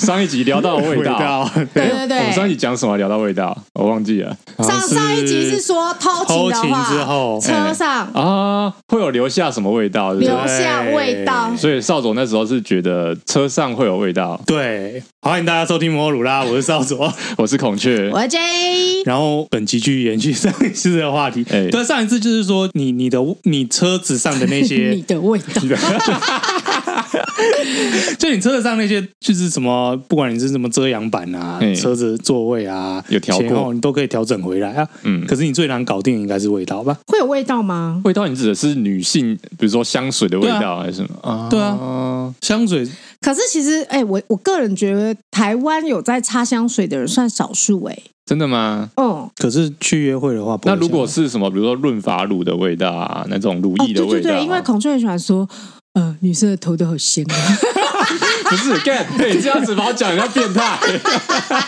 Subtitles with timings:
[0.00, 2.96] 上一集聊到味道， 对对对，我们上一集讲什么？
[2.96, 4.34] 聊到味道，我忘记了。
[4.58, 10.14] 上上一集是说偷情的话，之后车上啊会有留下什么味道？
[10.14, 11.54] 留下味道。
[11.56, 14.40] 所以少佐那时候是觉得车上会有味道。
[14.46, 18.38] 对，欢迎大家收听摩鲁拉，我是少佐， 我是孔雀，我是 J。
[19.04, 21.44] 然后本期继续延续上一次的话题。
[21.50, 25.62] 哎，对，上一次就是说你你的你车子上的那些 你的味道。
[28.18, 34.88] 就你车子上那些，就是什么，不管你是什么遮阳板啊，嗯、车子座位啊，有调过，你都可以调整回来啊。
[35.02, 36.96] 嗯，可是你最难搞定应该是味道吧？
[37.06, 38.00] 会有味道吗？
[38.04, 41.08] 味道，你指的是女性，比如说香水的味道，还是什么？
[41.22, 42.86] 啊，对啊，香水。
[43.20, 48.88] 可是其实，哎、欸，我我个人觉得，台湾有在擦香水的人算少数，哎，真的吗？
[48.96, 49.28] 嗯。
[49.36, 55.46] 可是去约会的话，那如果是什么，比如说润发乳的味道啊，那种乳液的味道，哦、对对对，因为孔雀很喜欢说。
[55.94, 57.34] 呃，女生的头都好香啊！
[58.50, 60.78] 不是干， 你这样子把我讲人家变态。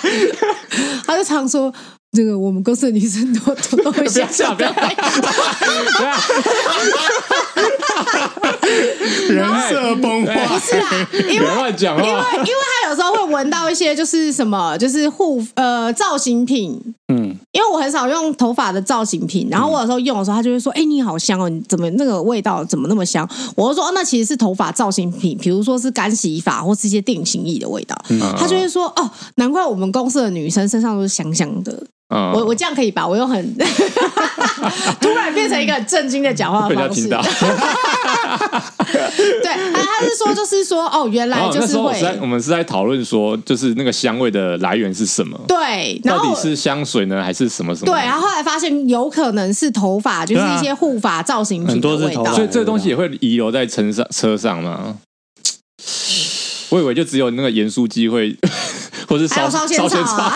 [1.07, 1.73] 他就常说，
[2.13, 4.25] 这个我们公司的女生都头都很香。
[4.27, 4.73] 不要笑，不要
[9.29, 23.29] 人设崩坏，不是啊，因为乱讲话，因为因为他有时候会闻到一些就是什么，就是护呃造型品，嗯，因为我很少用头发的造型品，然后我有时候用的时候，他就会说，哎、欸，你好香哦，你怎么那个味道怎么那么香？
[23.55, 31.87] 我就说，哦，那其实是头发造型品，比如说是干洗发或是一些定型液的味道，嗯、他就会说，哦，难怪我们公司的女生身上都是香香的。
[32.35, 33.07] 我我这样可以吧？
[33.07, 33.55] 我又很
[35.01, 37.09] 突然变成一个很震惊的讲话方式。
[39.43, 42.01] 对，他是说，就是说，哦，原来就是会。
[42.03, 45.39] 我，我们是在讨论说，就是那个香味的来源是什么？
[45.47, 47.93] 对，到底是香水呢，还是什么什么？
[47.93, 52.35] 对，然后后来发现有可能是头发，就是一些护发造型品的味道。
[52.35, 54.97] 所以这个东西也会遗留在车上车上吗？
[56.71, 58.35] 我以为就只有那个盐酥鸡会，
[59.09, 60.33] 或是烧烧仙草。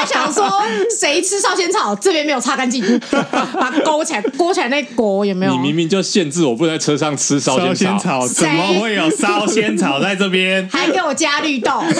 [0.00, 0.48] 他想说，
[0.98, 1.94] 谁吃烧仙草？
[1.94, 5.52] 这边没有擦干净，把它勾起来，勾起来那果有没有？
[5.52, 10.66] 你明明就限制我不能在车上吃烧仙草，怎么会有烧仙草在这边？
[10.72, 11.82] 还给我加绿豆。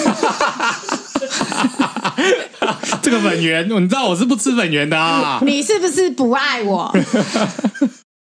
[3.01, 5.39] 这个粉圆，你知道我是不吃粉圆的啊？
[5.45, 6.91] 你是不是不爱我？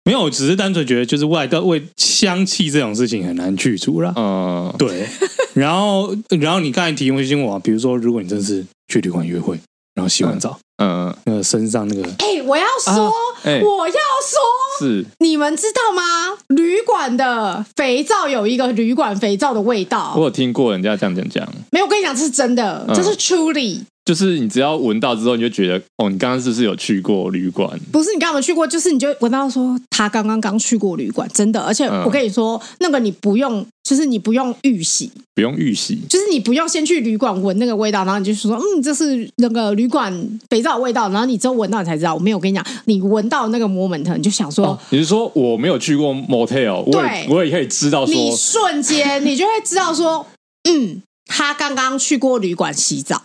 [0.06, 4.14] 没有，我只是单纯觉得，就是外道味香气这种事情很难去除了。
[4.16, 5.08] 嗯，对。
[5.54, 8.66] 然后，然后你刚才提醒我，比如说，如果你真是。
[8.92, 9.56] 去旅馆约会，
[9.94, 13.12] 然后洗完澡，嗯，嗯那个身上那个，哎、欸，我要说，啊
[13.44, 16.02] 欸、我要说，是你们知道吗？
[16.48, 23.82] 旅馆的肥皂有一个旅馆肥皂的味道，我有听过人家这样讲讲，没有，我跟你讲，这是真的，这是 truly。
[24.09, 27.80] 就是你只要闻到之后，你就觉得哦，你刚刚是不是有去过旅馆？
[27.92, 31.62] 不是，你刚刚有去过，就是你就闻到说他刚刚刚去过旅馆，真的。
[31.62, 40.12] 而且我跟你说，嗯、那个你不用，就是你不用预习，不用预习，就是你不用先去旅馆闻那个味道，然后你就说嗯，这是那个旅馆
[40.50, 42.16] 肥皂味道，然后你之后闻到你才知道。
[42.16, 50.26] 我没有跟你讲，你闻到那个 moment，你就想说，哦、你是说我没有去过 motel，对我也我也可以知道说，你瞬间你就会知道说，
[50.68, 53.22] 嗯，他刚刚去过旅馆洗澡。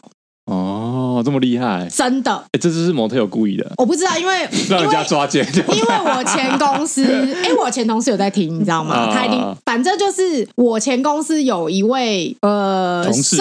[0.47, 2.33] 哦，这么厉害，真的？
[2.53, 7.03] 哎，这只是模特有故意的，我不知道，因为 让人家抓奸，因为我前公司，
[7.43, 9.11] 哎，我前同事有在听，你知道吗？
[9.13, 13.37] 他一定，反正就是我前公司有一位呃，同事，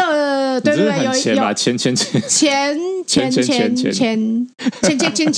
[0.63, 2.21] 对对对，有钱吧，钱钱钱。
[2.27, 3.93] 钱钱钱钱钱钱。
[4.81, 5.33] 钱钱钱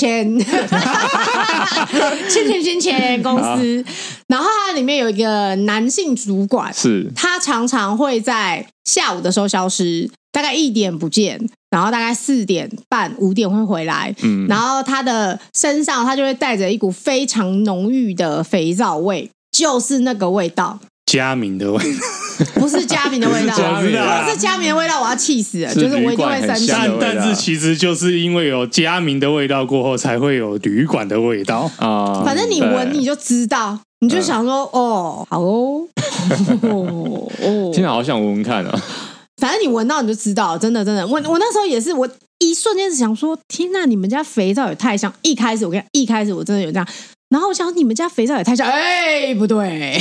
[2.63, 3.23] 钱钱。
[3.23, 3.83] 公司，
[4.27, 7.09] 然后它里面有一个男性主管，是。
[7.15, 10.09] 他常常会在下午的时候消失。
[10.35, 11.39] 大概一点不见，
[11.69, 14.13] 然后大概四点半、五点会回来。
[14.21, 26.67] 嗯，然后他的身上他就会带着一股非常浓郁的肥皂味，就是那个味道，佳明 的味道，不是佳明的味道，如果是佳明的味道，我要气死了，就是我一定会生气。
[26.67, 31.71] 但但是其实就是因为有佳明的味道过后，才会有旅馆的味道。
[31.77, 32.21] 啊。
[32.25, 35.87] 反正你闻你就知道，你就想说哦，好哦，
[37.41, 38.81] 哦，现在好想闻闻看啊。
[39.37, 42.07] 反正你闻到你就知道，真的真的，我我那时候也是，我
[42.39, 45.13] 一瞬间是想说，天呐，你们家肥皂也太香！
[45.21, 46.87] 一开始我跟，一开始我真的有这样，
[47.29, 49.99] 然后我想你们家肥皂也太香，哎，不对，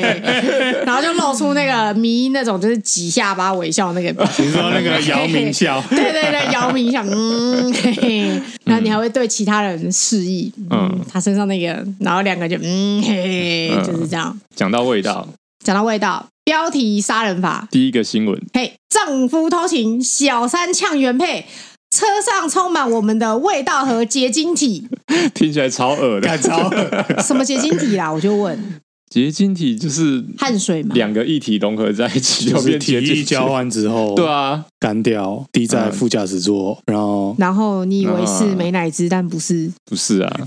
[0.84, 4.08] 然后就露出那个迷那种就是挤下巴微笑那个，
[4.38, 14.36] 你说那个姚明笑， 对对对，姚明笑，嗯，嘿嘿，然后你还会对其他人示意，嗯，他身上那个，然后两个就嗯嘿，就是这样。
[14.56, 15.28] 讲到味道，
[15.64, 21.44] 讲到味道，标题杀人法，第一个新闻，嘿，丈夫偷情，小三呛原配。
[21.90, 24.88] 车上充满我们的味道和结晶体，
[25.34, 27.22] 听起来超恶的，超恶。
[27.22, 28.10] 什么结晶体啦？
[28.10, 28.80] 我就问，
[29.10, 32.94] 结晶体就是汗水嘛，两个液体融合在一起，就是体。
[32.94, 40.40] 液交换之后，对啊，干掉滴在副驾驶座，然后然后你以为是美乃滋，但不是，不是啊，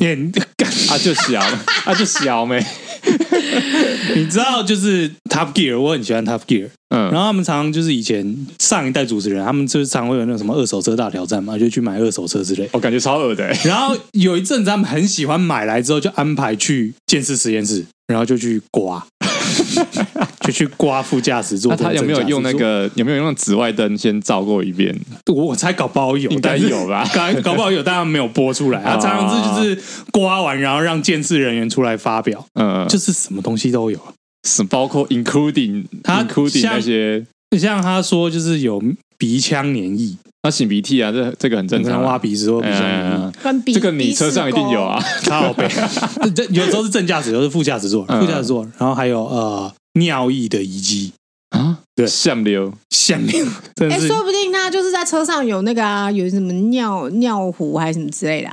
[0.89, 1.39] 啊就小，
[1.85, 2.63] 啊就小没。
[4.15, 6.69] 你知道，就是 Top Gear，我很喜欢 Top Gear。
[6.89, 12.69] 嗯，然后他们常常就是以前上一代主持人，他们就是常会有那种什么二手车大挑战嘛，就去买二手车之类。
[12.73, 13.47] 我感觉超恶的。
[13.63, 19.03] 然后有一阵子他们很喜欢买来之后就安排去建设实验室，然后就去刮。
[20.41, 22.89] 就去刮副驾驶座，那他有没有用那个？
[22.95, 24.97] 有没有用紫外灯先照过一遍？
[25.27, 27.07] 我我猜搞不好有，应该有吧？
[27.13, 28.81] 搞搞不好有，但没有播出来。
[28.83, 32.43] 啊常常是就是刮完，然后让监视人员出来发表。
[32.55, 33.99] 嗯，就是什么东西都有，
[34.47, 37.25] 是包括 including 他 including 那些，
[37.59, 38.81] 像他说就是有
[39.17, 40.15] 鼻腔黏液。
[40.43, 42.01] 他擤鼻涕啊，这这个很正常。
[42.03, 43.31] 挖鼻子或鼻腔，
[43.73, 44.99] 这个你车上一定有啊。
[45.25, 45.67] 靠背，
[46.35, 48.63] 这有时候是正驾驶，有时候是副驾驶座，副驾驶座。
[48.79, 51.13] 然后还有呃尿液的遗迹
[51.51, 53.45] 啊，对，相流相流。
[53.87, 58.49] 哎，说不定他就是在车上有那个啊，有什么尿尿壶还是什么之类的。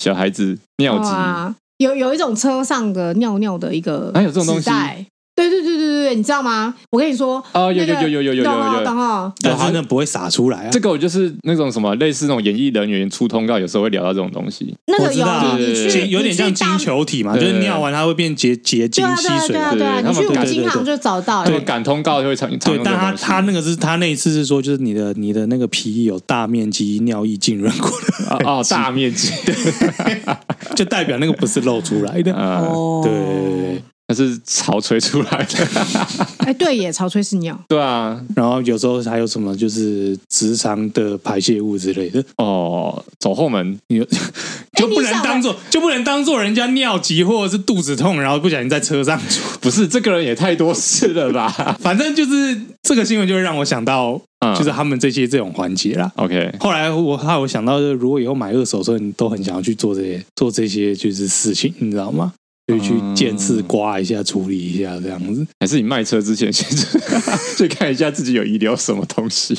[0.00, 1.54] 小孩子尿急，
[1.84, 4.70] 有有一种车上的尿尿的一个，还有这种东西。
[5.36, 6.74] 对对对对对，你知道吗？
[6.90, 10.68] 我跟你说，哦，有有有有有有有有，但真的不会洒出来啊。
[10.72, 14.74] 这个我就是那种什么类似那种演艺人员出通告，有时候会聊到这种东西。
[14.86, 19.48] 那个有，有点像晶球体嘛，就是尿完它会变结结晶吸水。
[19.48, 21.44] 对啊对啊，你去五金行就找到。
[21.44, 29.30] 对，赶通告就会常常对，但他他那个是他那一次是说，就是你的你的那个皮有大面积尿液浸润过的哦，大面积，
[30.74, 32.32] 就代表那个不是漏出来的。
[32.40, 33.82] 哦，对。
[34.08, 35.68] 那是潮吹出来的，
[36.46, 42.22] 哎，对耶，潮吹是尿，对啊，然后有时候还有什么就是直肠的排泄物之类的。
[42.36, 43.76] 哦，走后门。
[43.88, 43.98] 你
[44.76, 51.48] 就不能当做就不能当做人家尿急或者是肚子痛，然后不小心在车上出，不是这个人也太多事了吧？
[51.80, 54.20] 反正就是这个新闻就会让我想到，
[54.56, 56.12] 就是他们这些这种环节啦。
[56.16, 62.32] OK，后来我还有想到，就是如果以后买二手车，你都很想要去做这些做这些就是事情，你知道吗？
[62.66, 66.66] 就去见次刮一下，处理一下这样子，还是你卖车之前先
[67.56, 69.56] 去看一下自己有遗留什么东西？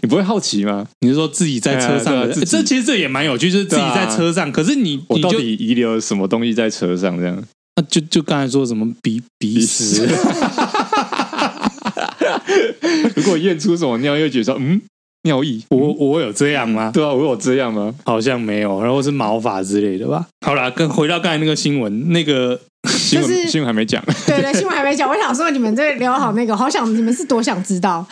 [0.00, 0.86] 你不会好奇吗？
[1.00, 2.26] 你是说自己在车上？
[2.32, 4.50] 这其实这也蛮有趣，就是自己在车上。
[4.50, 7.18] 可是你，我到底遗留了什么东西在车上？
[7.18, 7.44] 这样？
[7.76, 10.08] 那就就刚才说什么鼻鼻屎？
[13.14, 14.80] 如果验出什么尿，又觉得说嗯。
[15.24, 16.90] 尿意，我我有这样吗？
[16.94, 17.94] 对啊，我有这样吗？
[18.04, 20.26] 好像没有，然后是毛发之类的吧。
[20.46, 22.58] 好啦，跟回到刚才那个新闻，那个
[22.88, 25.08] 新闻新闻还没讲，对对，新闻还没讲。
[25.08, 28.06] 我想说，你们这聊好那个，好想你们是多想知道。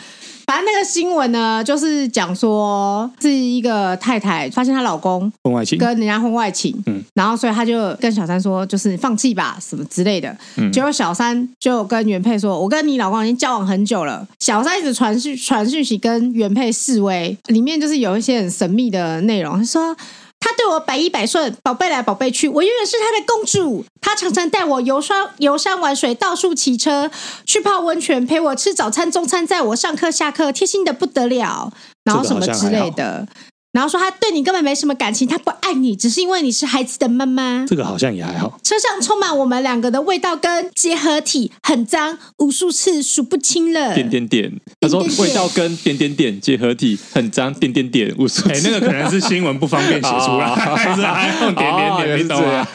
[0.49, 10.35] 反正那个新闻呢，就是讲说是一个太太发现她老公婚外情，跟人家婚外情，嗯，然后所以她就跟小三说，就是放弃吧，什么之类的。
[10.57, 19.95] 嗯，结果小三就跟原配说：“我跟你老公已经交往很久了。”小三一直传讯传讯息跟原配示威，里面就是有一些很神秘的内容，他说。
[20.39, 23.85] 他对我百依百顺，宝贝来宝贝去，我永远是他的公主。
[24.01, 27.11] 他常常带我游山游山玩水，到处骑车，
[27.45, 31.71] 去泡温泉，陪我吃早餐、中餐，在我上课下课，贴心的不得了，
[32.03, 33.27] 然后什么之类的。
[33.71, 37.65] 然后说他对你根本没什么感情，他不爱你，只是因为你是孩子的妈妈。
[37.67, 38.59] 这个好像也还好。
[38.63, 43.93] 车上充满我们两个的味道跟结合体，很脏，无数次数不清了。
[43.93, 48.49] 点点点，他说味道跟点点点结合体很脏，点点点无数。
[48.49, 52.67] 哎，那个可能是新闻不方便写出来， 还是还用点点点，你懂吗？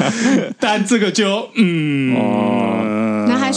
[0.60, 3.03] 但这个就嗯。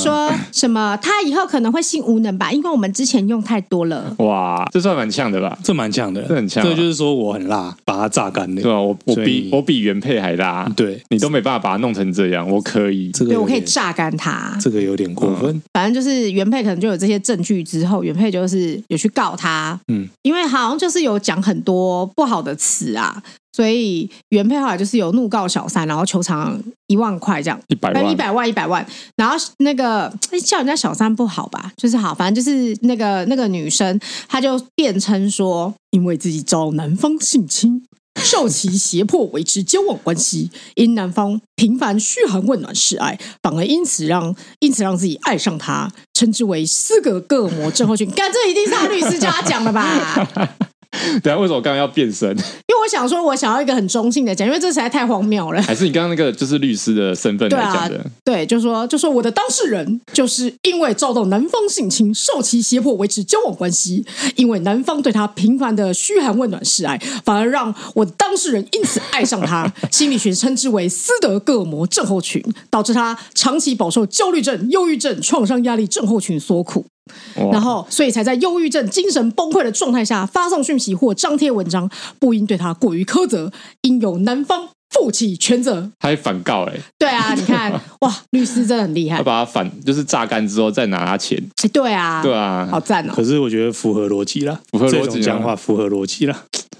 [0.03, 0.97] 说什么？
[1.01, 2.51] 他以后可能会性无能吧？
[2.51, 4.15] 因为我们之前用太多了。
[4.19, 5.57] 哇，这算蛮呛的吧？
[5.63, 6.63] 这蛮呛的，这很呛。
[6.63, 8.61] 这就是说我很辣，把它榨干的。
[8.61, 10.69] 对啊，我我比我比原配还辣。
[10.75, 13.11] 对，你都没办法把它弄成这样，我可以。
[13.11, 14.57] 这个对我可以榨干它。
[14.61, 15.61] 这个有点过分。
[15.73, 19.79] 反正就是原配可能就有这些证据之后，原配就是有去告他。
[19.87, 23.21] 嗯，因为好像就是有讲很多不好的词啊。
[23.57, 28.85] 所以原配后来就是有怒告小三，然后求偿一万块这样，一百万，一百万，一百万。
[29.15, 30.13] 然后那个
[30.45, 31.71] 叫人家小三不好吧？
[31.75, 37.83] 就是好，反正就是那个那个女生，她就辩称说，因为自己遭男方性侵，
[38.17, 48.07] 受其胁迫维持交往关系，因男方频繁嘘寒问暖示爱，反而因此让因此让自己爱上他，称之为斯德哥尔摩症候群。
[48.11, 50.29] 干，这一定是他律师叫他讲的吧？
[51.23, 52.29] 对啊，为什么我刚刚要变身？
[52.37, 55.61] 因为我想说，我想要一个很中性的讲，因为这实在太荒谬了。
[55.61, 57.97] 还是你刚刚那个就是律师的身份来讲的？
[57.97, 69.71] 对，啊、对，就说就说我的当事人就是因为遭到男方性侵，受其胁迫维持交往关系，因为男方对他频繁的嘘寒问暖示爱，反而让我的当事人因此爱上他。
[69.91, 76.85] 心理学称之为斯德哥尔摩症候群，导致他长期饱受焦虑症、忧郁症、创伤压力症候群所苦。
[77.35, 84.69] 然后，所以才在忧郁症、精神崩溃的状态下发送讯息或张贴文章，不应对他过于苛责，应由男方。
[84.89, 85.89] 负起全责。
[85.99, 86.81] 还反告哎、欸？
[86.97, 89.17] 对啊， 你看哇，律师真的很厉害。
[89.17, 91.41] 他把他反就是榨干之后再拿他钱。
[91.71, 93.13] 对啊，对啊，好赞哦。
[93.15, 96.35] 可是我觉得符合逻辑啦，符合逻辑讲话符合逻辑啦。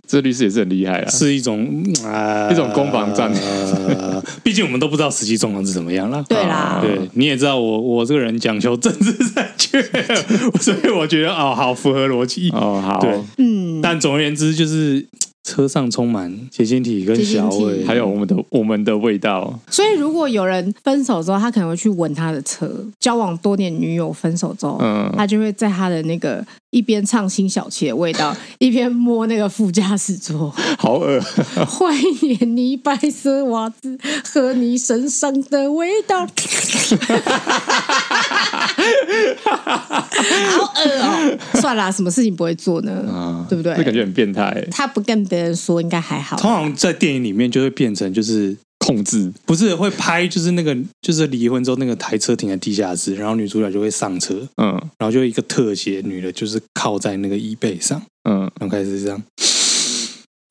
[0.07, 1.67] 这律师也是很厉害啊，是一种
[2.05, 3.29] 啊，一种攻防战。
[4.41, 6.23] 毕竟我们都不知道实际状况是怎么样了。
[6.29, 9.83] 对啦，对，你也知道我我这个人讲求政治正确，
[10.61, 13.81] 所以我觉得哦，好符合逻辑哦，好，对，嗯。
[13.81, 15.05] 但总而言之，就是
[15.47, 19.57] 车上充满结晶体跟小尾，还有我们的我们的味道。
[19.71, 22.67] 所以，如果有人分手之后，他可能会去闻他的车；
[22.99, 26.45] 交往多年女友分手之后，嗯，他就会在他的那个。
[26.71, 31.19] 一边唱辛晓琪的味道，一边摸那个副驾驶座， 好恶！
[31.65, 36.27] 怀念你白色袜子和你身上的味道，
[40.51, 41.37] 好恶哦！
[41.53, 42.91] 算了，什么事情不会做呢？
[43.09, 43.73] 啊、对不对？
[43.77, 44.67] 这感觉很变态。
[44.71, 46.37] 他不跟别人说，应该还好。
[46.37, 48.57] 通常在电影里面就会变成就是。
[48.87, 59.21] 控制不是会拍，就是那个，就是离婚之后那个台车停在地下室，然后女主角就会上车，嗯，然后就一个特写，女的就是靠在那个椅背上，嗯，然后开始这样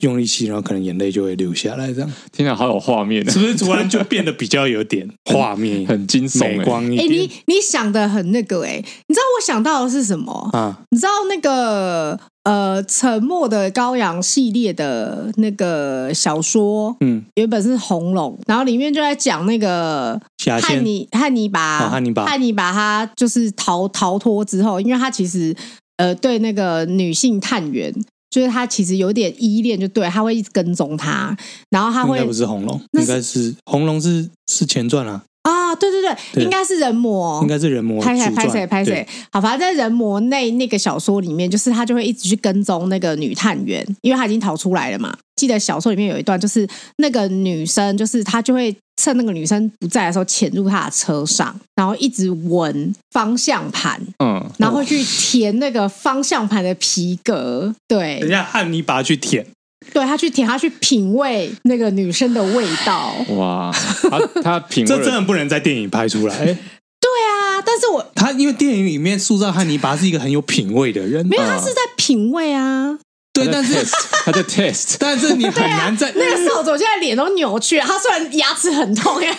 [0.01, 3.55] 用力气，然后可能眼泪就会流下来，这样听起来好有画面，是不是？
[3.57, 7.03] 突然就变得比较有点 画面，很惊悚、美光一点。
[7.03, 8.75] 哎，你你想的很那个哎，
[9.07, 10.83] 你知道我想到的是什么啊？
[10.91, 12.19] 你知道那个？
[12.47, 20.17] 呃，沉默的羔羊系列的那个小说，嗯，原本是《红龙》，然后里面就在讲那个
[20.61, 25.53] 汉尼汉尼拔，汉尼拔，汉尼拔他就是逃逃脱之后，因为他其实
[25.97, 27.93] 呃对那个女性探员，
[28.29, 31.35] 就是他其实有点依恋，就对他会一直跟踪他，
[31.69, 35.21] 然后他会应该不是红龙，应该是红龙是是前传啊。
[35.67, 38.01] 啊，对对对，应该是人魔，应该是人魔。
[38.01, 39.07] 拍谁拍谁拍谁？
[39.31, 45.15] 好，反正在人魔内那个小说里面，就是他就会一直去跟踪那个女探员，因为他已经逃出来了嘛。
[45.35, 57.71] 记得小说里面有一段，就是那个女生，就是他就会趁那个女生不在的时候潜入她的车上，然后一直闻方向盘，嗯，然后去舔那个方向盘的皮革。
[57.87, 59.45] 对，等一下汉尼拔去舔。
[59.93, 63.13] 对，他去舔，他去品味那个女生的味道。
[63.35, 63.71] 哇，
[64.09, 66.35] 他他品味， 这真的不能在电影拍出来。
[66.45, 72.97] 对啊，但是我他因为电影里面塑造汉尼拔是一个很有品味的人，没有，他是在品味啊。
[73.43, 73.75] 对，但是
[74.25, 77.85] 他在 test，但是你很难在、啊、那个时候，我现在脸都扭曲了。
[77.85, 79.35] 他虽然牙齿很痛，因 为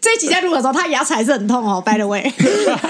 [0.00, 1.82] 这一集在录的时候，他牙齿还是很痛哦。
[1.84, 2.32] By the way，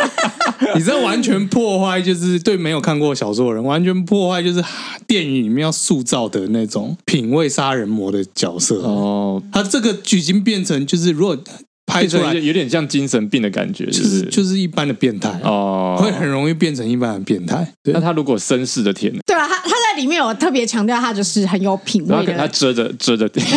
[0.74, 4.62] 你这完全破坏，就是对没有看过小说的人，完全破坏就是
[5.06, 9.42] 电影里面要塑造的那种品味杀人魔的角色哦。
[9.52, 11.38] 他这个已经变成就是如果。
[11.88, 12.34] 拍出来。
[12.34, 15.30] 有点像精神病的感觉，就是就是一般的变态。
[15.42, 17.66] 哦，会很容易变成一般的变态。
[17.84, 23.44] 那他如果绅士的舔，对啊，他他在里面有特别强调，他就是很有品味的，他遮着遮着点。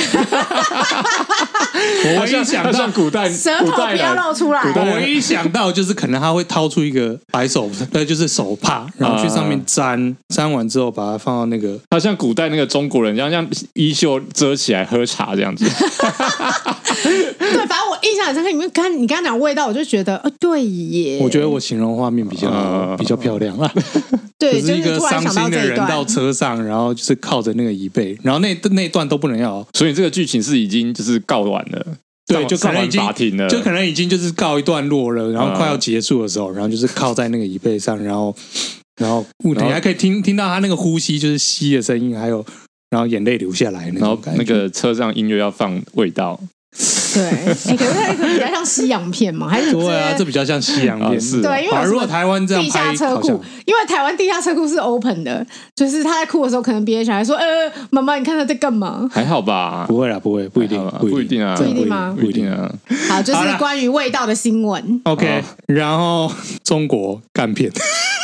[2.04, 15.66] 我一想到古代舌头不要露出来，我一想到就是可能他会掏出一个白手， 对，就是手帕，然后去上面粘，粘完之后把它放到那个，他像古代那个中国人，一样像衣袖遮起来喝茶这样子。
[17.38, 18.22] 对，反正我印象。
[18.32, 21.20] 在里面看你刚刚讲味道，我就觉得，呃，对耶。
[21.22, 23.70] 我觉得我形容画面比较比较漂亮啊。
[24.39, 29.68] 对，就是一个伤心的人到车上，然后就是靠着那个椅背，然后那那段都不能要。
[29.74, 31.86] 所以这个剧情是已经就是告完了，
[32.27, 38.34] 对，就可能已经法庭了，就可能已经就是告一段落了，然后快要结束的时候，然后就是靠在那个椅背上，然后
[39.01, 42.46] 然后你还可以听听到他那个呼吸，就是吸的声音，还有
[42.91, 46.39] 然后眼泪流下来，然后那个车上音乐要放味道。
[47.13, 51.20] 对，可是它比较像西洋片嘛，还是对啊，这比较像西洋片。
[51.20, 53.27] 是，对，因为如果台湾这样地下车库，
[53.65, 62.15] 因为台湾地下车库是 open 的，就是他在哭的时候，可能别的小孩说：“呃，妈妈，你看他在干嘛？”还好吧，不会啦，不会，不一定，不一定啊，不一定吗？
[62.20, 62.72] 不一定啊。
[63.10, 65.01] 好，就是关于味道的新闻。
[65.06, 66.32] OK，然后
[66.63, 67.72] 中国干片。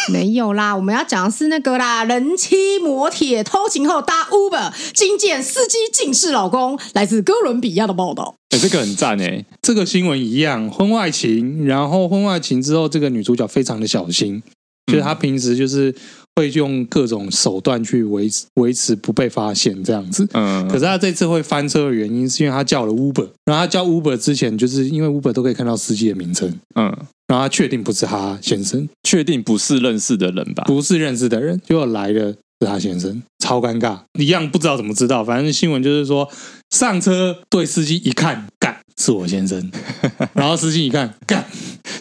[0.10, 8.36] 没有啦，我们要讲的是那个啦，人妻磨铁偷情后搭 Uber，惊见司机竟是老公，来自哥伦比亚的报道。
[8.50, 14.42] 哎、欸，这个很赞哎，这个新闻一样，婚外情，然后婚外情之后，这个女主角非常的小心，
[14.88, 15.94] 就是她平时就是。
[16.38, 26.86] 会用各种手段去维持维持不被发现这样子，嗯，可是他这次会翻车的原因是因为他叫了 Uber，然后他叫 Uber 之前，就是因为 Uber 都可以看到司机的名称，嗯，
[27.28, 30.64] 然后他确定不是他先生，确定不是认识的人吧？
[30.68, 36.30] 不是认识的人，结果来的是他先生，超尴尬，一样不知道怎么知道，反正新闻就是说
[36.70, 38.57] 上车对司机一看，干。
[39.02, 39.72] 是我先生，
[40.34, 41.46] 然后司机一看，干，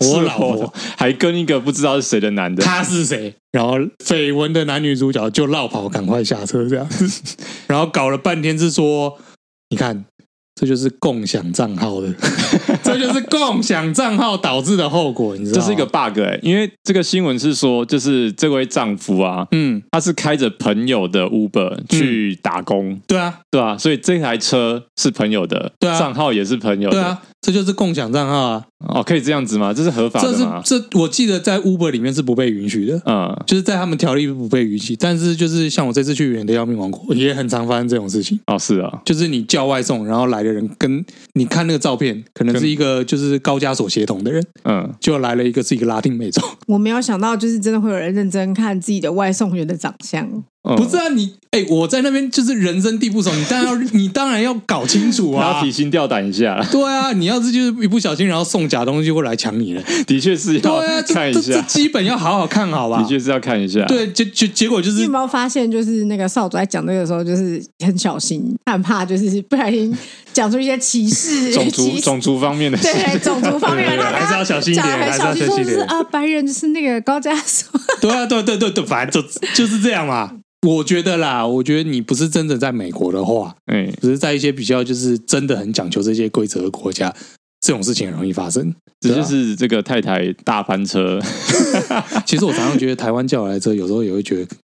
[0.00, 3.34] 我老婆还跟一个不知道是谁的男的，他是谁？
[3.52, 6.88] 然后绯闻的男女主角就绕跑，赶快下车，这样，
[7.68, 9.18] 然后搞了半天是说，
[9.70, 10.04] 你看。
[10.58, 12.08] 这就是共享账号的，
[12.98, 15.62] 这就是共享账号导致的后果，你知道吗？
[15.62, 29.72] 这是一个 bug 哎、欸，因为这个新闻是说，就是这位丈夫啊，嗯，他是开着朋友的 Uber 去打工，嗯、对啊，对啊，所以这台车是朋友的，对啊，账号也是朋友的，对啊，这就是共享账号啊，哦，可以这样子吗？
[29.72, 30.62] 这是合法的吗？
[30.64, 40.46] 这是这我记得在 Uber 里面是不被允许的，嗯，就是在他们条例不被允许，但是就是像我这次去远的要命王国，也很常发生这种事情哦，是啊，就是你叫外送，然后来。
[40.46, 46.40] 的人跟你看那个照片，可能是一个就是高加索血统的人，嗯，就来了一个是一个拉丁美洲。
[46.68, 50.44] 我没有想到，就是真的会有人认真看自己的外送员的长相。
[50.74, 56.60] 不是啊，你哎、欸，我在那边就是人生地不熟，你当然要你当然要搞清楚啊，要提心吊胆一下。
[56.72, 63.00] 对啊，你要是就是一不小心，然后送假东西会来抢你了，的确是要看一下，这，这基本要好好看好吧？
[63.00, 63.84] 的确是要看一下。
[63.86, 69.96] 对，结结结果就是，你有没有发现，就是那个少主在讲那个时候，就是很小心，他很怕就是不小心
[70.32, 75.80] 讲出一些歧视、 种族 种族方面的，对，种族方面的， 还是要小心一点，还是要小心一点。
[75.86, 77.80] 啊，白人就是那个高加索。
[78.00, 80.32] 对啊，对对对对，反正就就是这样嘛。
[80.66, 87.14] 我觉得啦，我觉得你不是真的在美国的话，哎，只是在一些比较就是真的很讲究这些规则的国家，
[87.60, 88.74] 这种事情很容易发生。
[89.00, 91.20] 这就是这个太太大翻车。
[92.26, 94.56] 其实我常常觉得台湾叫我来这，有时候也会觉得，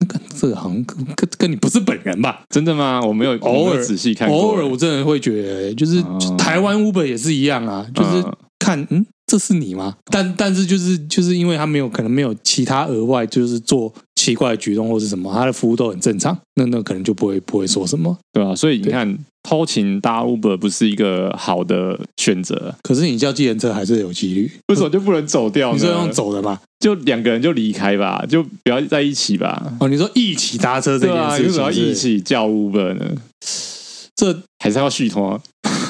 [0.00, 2.42] 那个这个好像跟跟跟你不是本人吧？
[2.50, 3.00] 真的吗？
[3.00, 6.02] 我没有偶尔仔细看过，偶尔我真的会觉得，就是
[6.36, 8.22] 台湾 Uber 也是一样啊，就是
[8.58, 9.06] 看嗯。
[9.28, 9.96] 这是你吗？
[10.04, 13.92] 但但是就是就是因为他没有可能没有其他额外就是做
[14.26, 18.56] 奇怪的举动或是什么，他的服务都很正常，那那可能就不会不会说什么，对吧？
[18.56, 25.74] 所以你看偷情搭 Uber 不是一个好的选择，可是你叫计程车还是有几率，为什么就不能走掉呢？
[25.74, 26.58] 你是用走的吗？
[26.80, 29.72] 就两个人就离开吧，就不要在一起吧。
[29.78, 33.04] 哦，你说一起搭车这件事情，为什么要一起叫 Uber 呢？
[34.16, 35.40] 这还是要续通啊。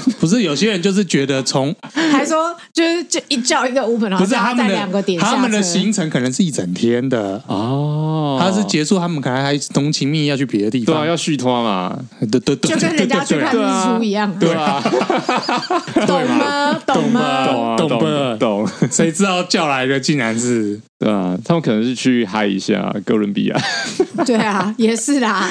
[0.20, 7.42] 不是有些人就是觉得从还说就是就一叫一个 Uber，然后在两个点，他们的行程可能是一整天的。
[7.46, 14.80] 哦，他是结束他们可能还浓情蜜意要去别的地方，对啊，要续托嘛，对对对，就跟人家去看日出一样，对啊，
[16.06, 16.80] 懂吗？
[16.86, 17.76] 懂吗？
[17.76, 18.36] 懂吗？
[18.38, 18.68] 懂？
[18.90, 23.60] 谁知道叫来的竟然是对啊，他们可能是去嗨一下哥伦比亚，
[24.24, 25.46] 对啊，也是啦，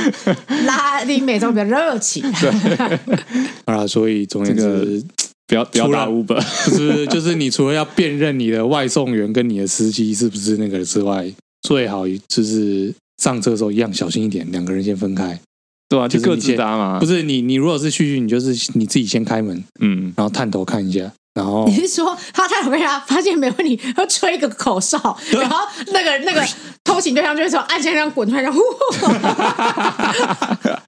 [0.66, 3.00] 拉丁美洲比较热情， 对。
[3.66, 4.44] 啊，所以总。
[4.44, 4.86] 那个
[5.48, 11.32] 不要不要打 Uber， 就是就是你除了要辨认你的外送员跟你的司机是不是那个之外，
[11.62, 15.40] 最好就是上车的时候一样小心一点，两个人先分开，
[15.88, 17.00] 对啊，就各自搭嘛。
[17.00, 24.98] 不是你你如果是旭旭，你就是你自己先开门，嗯，然后探头看一下，然后你是说他太有被他发现没问题，他吹一个口哨，
[25.32, 26.42] 然后那个那个
[26.84, 28.62] 偷情对象就会从暗箱上滚出来，然后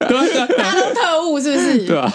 [0.08, 1.78] 都特务是不是？
[1.86, 2.10] 对啊。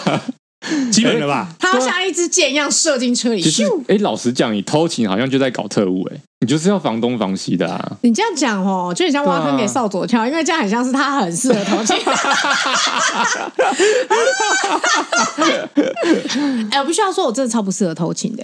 [0.92, 3.44] 基本的吧， 他要像一支箭一样射进车里。
[3.44, 3.82] 咻！
[3.88, 7.98] 哎，老实讲，你偷情好像就在搞特务，哎，你就是要防东防西的啊。
[8.02, 11.96] 你这样讲哦，就很像挖坑给少佐跳，因为这样很像是他很适合偷情。
[16.72, 18.44] 哎，我必须要说，我真的超不适合偷情的。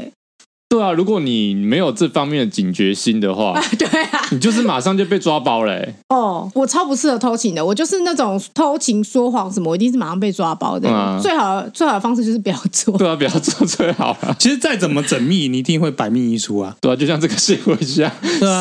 [0.69, 5.95] 对啊，如果你没有这方面的警觉心的话， 对啊， 你就是马上就被抓包嘞、欸。
[6.09, 10.87] 哦，我超不适合偷情的，我就是那种偷情说谎什么，我一定是马上被抓包的。
[10.89, 12.97] 嗯啊、最好最好的方式就是不要做。
[12.97, 14.35] 对啊，不要做最好了。
[14.37, 16.75] 其实再怎么缜密，你一定会百密一疏啊。
[16.81, 18.11] 对啊，就像这个新闻一样，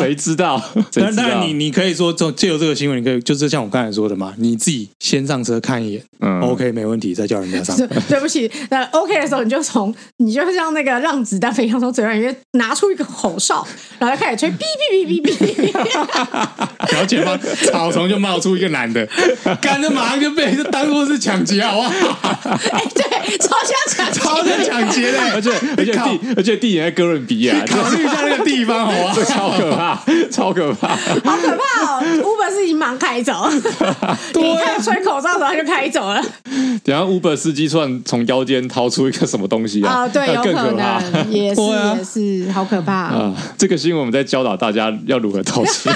[0.01, 0.63] 谁知道？
[0.93, 7.77] 但但你你可以说，就借由这个新闻，你可以就是像我刚才说的嘛，你自己先上车看一眼，嗯，OK，没问题，再叫人家上。
[8.09, 11.89] 对 不起，那 OK 的时候，你就从你就像那个让子弹飞，一样，从。
[11.99, 13.67] 嘴里面拿出一个口哨，
[13.99, 15.58] 然后就开始吹，哔哔哔哔哔。
[16.91, 17.39] 然后前方
[17.71, 19.07] 草丛就冒出一个男的，
[19.61, 21.91] 干的马上就被就当做是抢劫，好不好？
[22.73, 29.23] 哎，对，超像抢劫，超像抢劫的， 而且而且地而且地点在哥伦比亚，考虑一下那个地方，好不好？
[29.25, 33.51] 超可怕，超可怕，好可怕哦！Uber 是已经忙开走，
[34.33, 34.43] 对，
[34.83, 36.23] 吹口哨的时候就开走了。
[36.89, 40.09] 等下 Uber 司机突然从腰间掏出一个什么东西啊？
[40.09, 43.35] 对，有可能，也是也是，好可怕啊！
[43.59, 45.95] 这个新闻我们在教导大家要如何偷钱。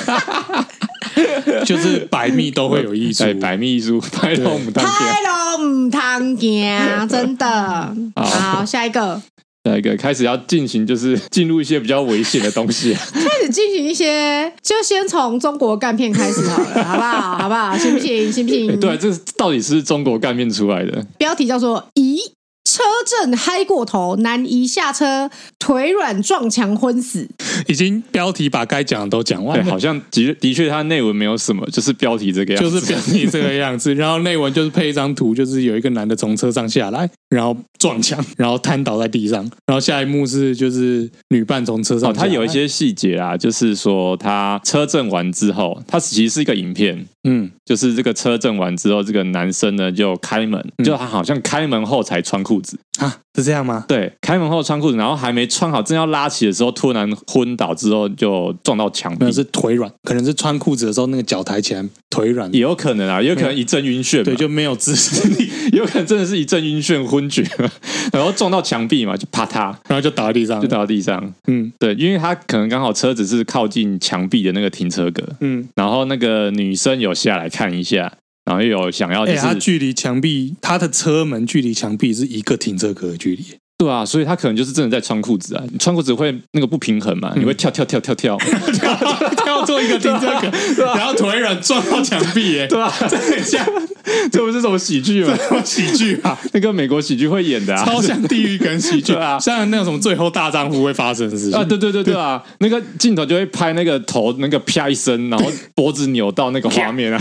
[1.65, 5.17] 就是百密都会有一疏，百密一疏，拍龙唔当拍
[5.57, 7.97] 龙唔当家，真的。
[8.15, 9.21] 好，下一个，
[9.65, 12.93] 下一个开始要进行，就是 进入一些比较危险的东西。
[13.15, 17.39] 开始进行一些，就先从中国干片开始好了，好不好？
[17.39, 17.79] 好不好？
[17.79, 18.33] 行不行？
[18.33, 18.81] 行不行？
[18.81, 21.07] 对，这到底是中国干片出来的？
[21.17, 22.19] 标题叫做“咦”。
[22.65, 22.81] 车
[23.21, 27.29] 震嗨过头，男一下车腿软撞墙昏死。
[27.67, 33.95] 已经标题把该讲的都讲完了，好像的的确，它内文没有什么，就是标题这个样子，就是标题这个样子。
[33.95, 39.43] 然后内文就是配一张图，就是有一个男的从车上下来，然后撞墙，然后瘫倒在地上。
[39.67, 52.79] 然后下一幕是就是女伴从车上，哦他有一些细节啊，就是说他车震完之后，他其实是一个影片，嗯，就是这个车震完之后，这个男生呢就开门，就他好像开门后才穿裤子。
[52.99, 53.87] 啊，是这样吗？
[53.89, 65.51] 对，开门后穿裤子，然后还没穿好，正要拉起的时候，突然昏倒之后就撞到墙壁，是腿软，可能是穿裤子的时候那个脚抬起来腿软，也有可能啊，也有可能一阵晕眩，对，就没有姿势力，
[65.83, 67.45] 有可能真的是一阵晕眩昏厥，
[68.13, 78.13] 然后撞到墙壁嘛，就啪嗒，然后就倒在地上，就倒在地上，嗯，对，因为他可能刚好车子是靠近墙壁的那个停车格，嗯，然后那个女生有下来看一下。
[78.45, 83.45] 然后又有想要，哎，他距离墙壁，他的车门距离墙壁是一个停车格的距离，
[83.79, 88.97] 对啊，所以他可能就是真的在穿裤子啊，你穿裤子会那个不平衡嘛，你会跳跳跳跳跳跳
[89.45, 93.65] 跳做一个停车格，然后腿软撞到墙壁，哎，对啊，这很像，
[94.33, 95.37] 这不是什么喜剧吗？
[95.65, 99.13] 喜剧啊， 那个美国喜剧会演的啊，超像地狱梗喜剧。
[99.17, 101.59] 啊，像那种什么最后大丈夫会发生的事情。
[101.59, 107.21] 啊，对对对对啊，那个镜头就会拍那个头那个啪一声，然后脖子扭到那个画面啊。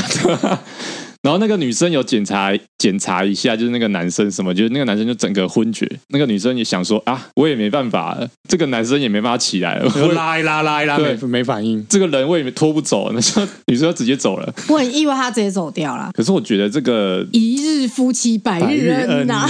[1.21, 5.87] 然后那个女生有检查检查一下，就是那个男生什么，就是那个男生就整个昏厥。
[6.07, 14.53] 那个女生也想说啊，我也没办法了，这个男生也没办法起来了，我 拉一拉拉一拉，对没没反应，这个人我也拖不走，那就女生就直接走了。
[14.67, 16.09] 我很意外，他直接走掉了。
[16.13, 19.47] 可是我觉得这个一日夫妻百日恩呐。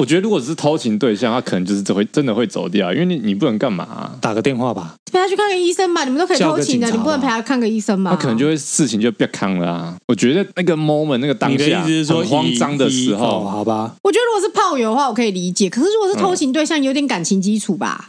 [0.00, 6.04] 我觉得如果是偷情对象，他可能就是只会真的会走掉，因为你你不能干嘛、啊，打个电话吧，陪他去看个医生吧。
[6.04, 8.10] 你们都可以偷情的，你不能陪他看个医生吗？
[8.12, 9.94] 他可能就会事情就变康了啊。
[10.08, 13.94] 我觉得那个 moment 那个当下，很慌张的时候，哦、好吧。
[14.02, 15.68] 我觉得如果是炮友的话，我可以理解。
[15.68, 18.08] 可是如果是偷情对象，有点感情基础吧。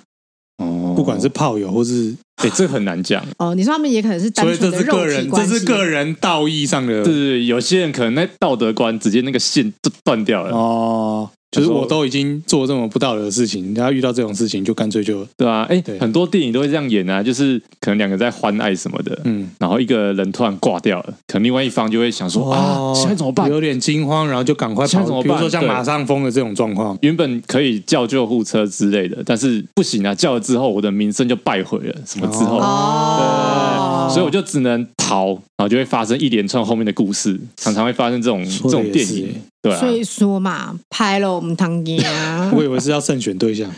[0.64, 3.22] 哦，不管是炮友或是，哎、欸，这很难讲。
[3.38, 11.30] 哦，你说他们也可能是单纯的肉体关系，所以这是个人，这是个人道义上的，对对对，有些人可能那道德观直接那个线就断掉了哦。
[11.52, 23.50] 就是我都已经做这么不道德的事情，然后遇到这种事情就干脆就对啊，哎，很多电影都会这样演啊，就是可能两个在欢爱什么的，嗯，然后一个人突然挂掉了，可能另外一方就会想说啊，现在怎么办？
[23.50, 25.22] 有点惊慌，然后就赶快跑。
[25.22, 39.36] 比如说像马上疯的这种状况，原本可以叫救护车之类的，但是不行啊，叫了之后我的名声就败毁了，什么之后，对，所以我就只能逃，然后就会发生一连串后面的故事，常常会发生这种这种电影。
[39.62, 42.50] 对啊，所以说嘛，拍了我们汤爷啊！
[42.56, 43.70] 我以为是要慎选对象，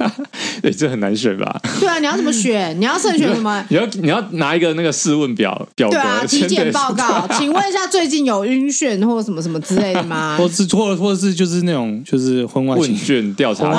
[0.62, 1.60] 对，这很难选吧？
[1.78, 2.74] 对啊，你要怎么选？
[2.80, 3.62] 你要慎选什么？
[3.68, 10.36] 你要你要拿一个那个试问表表格，对啊，体检报告，请问一下，最近有晕眩或什么什么之类的吗？
[10.38, 13.70] 或是或或者是就是那种就是婚外情问卷调查，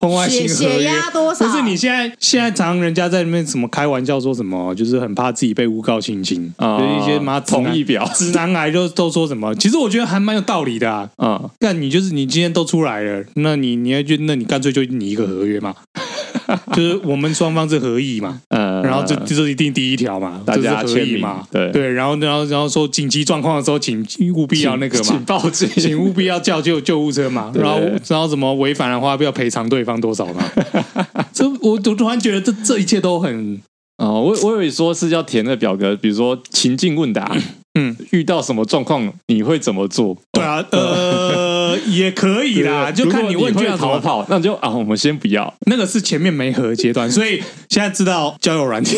[0.00, 1.46] 婚外情血压多少？
[1.46, 9.54] 不是你现在现在常人家在里面什么开玩笑说什么，就是很怕自己被诬告性侵啊，一些妈同意表，直男癌就都说什么？
[9.54, 11.10] 其实我觉得还蛮有道理的啊。
[11.16, 15.74] 啊，那、嗯、你就是你今天都出来了，那你你要就那你干脆就你一个合约嘛，
[16.74, 21.70] 就是我们双方是合意嘛， 嗯，然后就就是一定第一条嘛，大家合意嘛，对。
[21.72, 30.42] 对，然后然后然后说紧急状况的时候，请务必要那个嘛，请报警，请务必要叫救救护车嘛，然后然后什么违反的话，不要赔偿对方多少嘛，
[31.32, 33.60] 这我我突然觉得这这一切都很
[33.98, 37.36] 哦，我我以为说是要填那个表格，比如说情境问答。
[37.78, 40.16] 嗯，遇到什么状况你会怎么做？
[40.32, 48.96] 对啊，呃， 也可以啦，就看你问卷要逃跑，那就啊，我们先不要，那个是前面没合阶段，所以现在知道交友软体，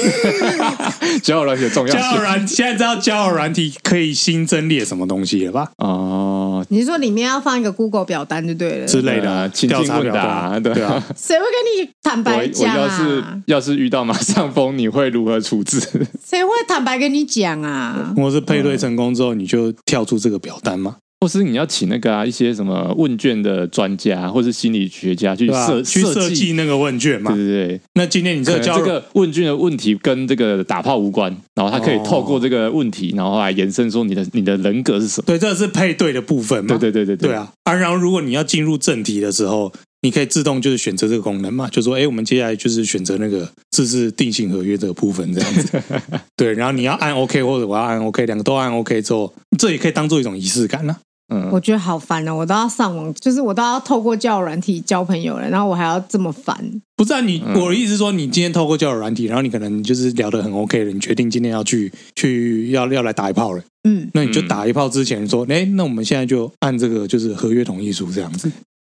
[1.23, 1.93] 交友软体的重要。
[1.93, 5.71] 交友软，现在知道交友软体可以新增列什么东西了吧？
[5.77, 6.09] 哦。
[6.11, 11.03] 哦，你是说里面要放一个 Google 表单就对了之类的调查表达，对啊。
[11.17, 15.81] 谁会跟你坦白讲要是要是遇到马上风，你会如何处置？
[16.25, 18.13] 谁会坦白跟你讲啊？
[18.17, 20.97] 我是配对成功之后，你就跳出这个表单吗？
[21.23, 27.31] 或是你要请那个啊一些什么问卷的专家，或是心理学家去设去设计那个问卷嘛？
[27.35, 27.81] 对对对。
[27.93, 35.27] 那今天你这个这个问卷的问题跟这个打炮无关，然后他可以透过这个问题，然后来延伸说你的你的人格是什么？
[35.27, 36.79] 对，这是配对的部分嘛？
[36.79, 37.53] 对对对对对啊。
[37.65, 39.71] 啊，然后如果你要进入正题的时候，
[40.03, 41.69] 你可以自动就是选择这个功能嘛？
[41.69, 45.83] 就说哎，我们接下来就是选择那个自制定性合约这个部分这样子。
[46.37, 50.97] 对，然后你要按 OK 或者我要按 OK，两个都按 OK 之后，这也可以当做一种仪式感呢。
[51.33, 52.35] 嗯，我觉得好烦哦！
[52.35, 56.59] 我都要上网，就是我都要透过交友软体交朋友了，然后我还要这么烦。
[56.97, 63.63] 不是啊，你我的意思是说，你今天透过交友软体，然后你可能就是聊得很 OK 了，你决定今天要去去要要来打一炮了。
[63.89, 68.51] 嗯，那你就打一炮之前说，哎，那我们现在就按这个就是合约同意书这样子，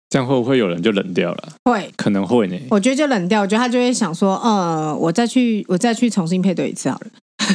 [0.09, 1.49] 这样会不会有人就冷掉了？
[1.65, 2.57] 会，可能会呢。
[2.69, 7.07] 我觉得就冷掉，我觉得他就会想说，呃，我再去我再去重新配对一次好了。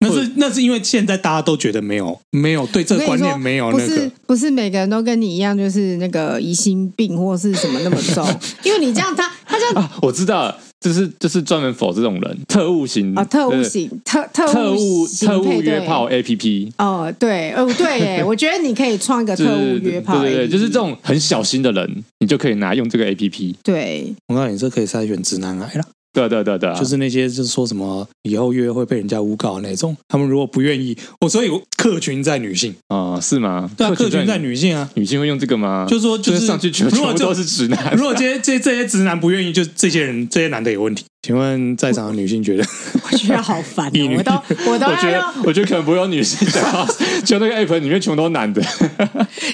[0.00, 8.26] 那是那是因为现在大家都觉得没有没有对这个观念没有那个，不是不是每个人都跟你一样，就是那个疑心病或是什么那么重，
[8.64, 25.84] 因为你这样他他就啊，我知道了，就是就是专门 for 这种人，特务型啊，特务型特特特务特务约炮 A P P 哦，对哦对，耶，我觉得你可以创一个特务约炮，对对对，就是这种很小心的人，你就可以拿用这个 A P P，对，我告诉你，这可以筛选直男癌了。
[26.12, 33.70] 对对对对，就是那些就是说什么以后约会被人家诬告的那种，他们如果不愿意，我所以客群在女性啊，是吗？
[33.76, 35.86] 对啊，客群在女性啊，女性会用这个吗？
[35.88, 37.94] 就是说，就是上去全部都是直男。
[37.96, 41.04] 如果这些这这些直男不愿意，就这些人这些男的有问题。
[41.24, 42.64] 请问在场的女性觉得？
[43.12, 44.32] 我觉得好烦哦， 我都
[44.72, 46.84] 我都我觉得我觉得可能不会有女性讲话，
[47.24, 48.60] 就那个 app 里面全都男的，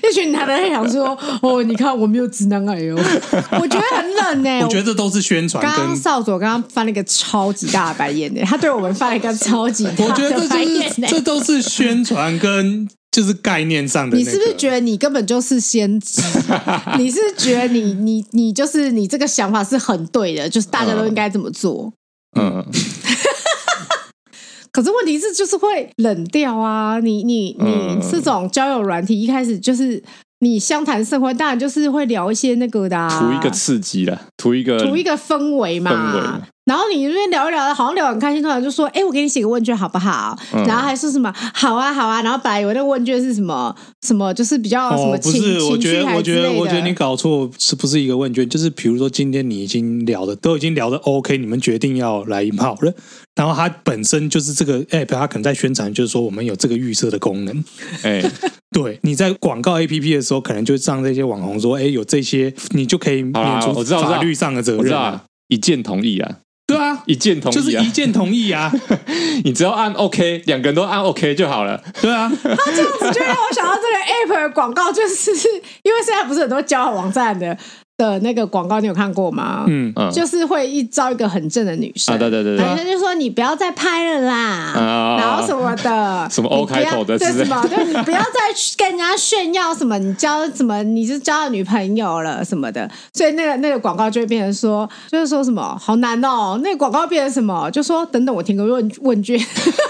[0.03, 1.09] 一群男的在想说
[1.43, 2.97] ：“哦，你看我没有直男癌哦。”
[3.61, 4.61] 我觉得很冷呢。
[4.65, 5.63] 我觉得这都是宣传。
[5.63, 11.07] 刚刚少佐刚刚翻了一个超级大的白眼呢，他对我们翻了一个超级大的白眼呢。
[11.11, 14.17] 这都是宣传跟就是概念上的。
[14.17, 16.23] 你是不是觉得你根本就是先知？
[16.99, 21.93] 你是觉得你你你就是你这个想法是很对的，就是大家都应该这么做。
[22.39, 22.65] 嗯。
[24.71, 27.01] 可是问题是，就是会冷掉啊！
[27.01, 30.01] 你你你这种交友软体一开始就是。
[30.41, 35.91] 你相谈甚欢，当然就是会聊一些那个的，啊，图一个刺激啦，图一个图一个氛围嘛。
[35.91, 36.21] 氛围。
[36.69, 42.21] 然后你这边聊一聊，好像聊很开心，突然就说：“哎，我给你写个问卷好不好？”嗯、然后还说什么“好啊，好啊”。
[42.23, 43.75] 然后本来以为那个问卷是什么
[44.07, 48.47] 什么，就是比较什么情、哦、不是，我觉得我觉得我觉得你搞错，是不是一个问卷？
[48.47, 52.93] 就是比如说今天你已经聊的都已经聊的 OK，你们决定要来一炮了。
[53.35, 57.65] 然后它本身就是这个 app，它可能在宣传，就是说我们有这个预设的功能。
[58.03, 58.23] 哎，
[58.71, 66.39] 对，你在广告 APP 的时候，可能就让这些网红说：“哎，有这些，你就可以免除法律上的责任。”啊，一键同意啊。
[67.07, 68.73] 一键同意、啊、就是一键同意啊！
[69.45, 71.83] 你只要按 OK，两个人都按 OK 就好了。
[72.01, 75.31] 对啊，他这样子就让我想到这个 App 的广告，就是
[75.83, 77.57] 因为现在不是很多交友网站的。
[77.99, 79.65] 的那个广告你有看过吗？
[79.67, 79.93] 嗯。
[79.97, 88.39] 嗯，就是会一招一个很正的女生，对对对对，男生就说你不要再拍了啦，然后什么的， 什么 O 开头的，对什么，对，你不要再
[88.77, 99.39] 跟人家炫耀什么，你交什么，你是交了女朋友了什么的，所以那个那个广告就会变成说，就是说什么好难哦，那个广告变成什么，就说等等我填个问问卷，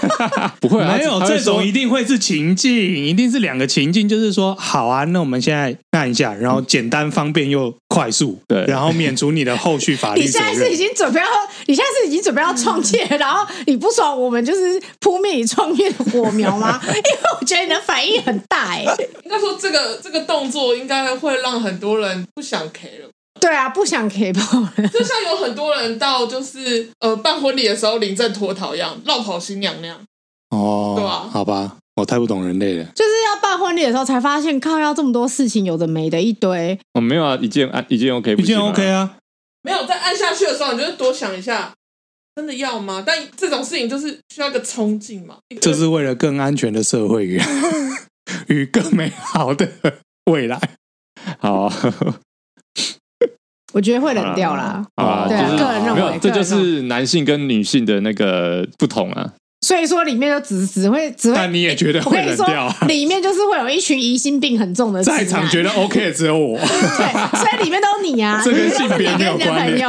[0.59, 7.73] 不会，啊没有这种一定会是情境，一定是两个情境，就是说好啊，那我们现在看一下，然后简单方便又。
[7.89, 10.21] 快速对，然后免除你的后续法律。
[10.21, 11.25] 你现在是已经准备要，
[11.65, 16.79] 你现在是已经准备要创业，然后你不爽，我们就是扑灭你创业的火苗吗？
[16.85, 17.03] 因为
[17.41, 18.85] 我觉得你的反应很大哎。
[19.23, 23.09] 应该说这个这个动作应该会让很多人不想 K 了。
[23.39, 24.73] 对啊，不想 K 炮了。
[24.91, 29.97] 就像有很多人到就是呃办婚礼的时候临阵脱逃一样，绕跑新娘那样。
[30.49, 31.77] 哦，对啊，好吧。
[31.99, 36.79] 我太不懂人类了，就是要办婚礼的时候才发现，靠，要这么多事情，有的没的一堆。
[36.93, 39.17] 哦，没有啊，一件按一件 OK，一件 OK 啊，
[39.61, 41.73] 没有在按下去的时候，你就是多想一下，
[42.35, 43.03] 真的要吗？
[43.05, 45.37] 但这种事情就是需要一个冲劲嘛。
[45.59, 47.41] 这是为了更安全的社会与
[48.47, 49.69] 与更美好的
[50.31, 50.57] 未来。
[51.39, 51.71] 好，
[53.73, 54.85] 我觉得会冷掉啦。
[54.95, 59.33] 啊，对啊，个人认为，没有，这就是男性跟女性的那个不同啊。
[59.69, 62.75] 所以说里面就只只会只会，但你也觉得会冷掉，啊。
[62.87, 66.57] 里面就是会有一群疑心病很重的，在场觉得 OK 的只有我。
[66.97, 69.85] 对，所以里面都是你啊， 这跟性别没有关系。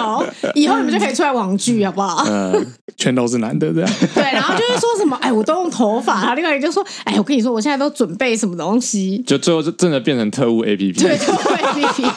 [0.54, 2.22] 以后你们就可以出来网剧，好不好？
[2.28, 2.66] 嗯，
[2.98, 3.90] 全都是男的这样。
[4.14, 6.20] 对，然后就是说什么，哎，我都用头发。
[6.20, 12.10] 然后另外一个就说，哎，我跟你说，我现在都准备什么东西，就最后就真的变成特务 A P P，对，特务 A P P。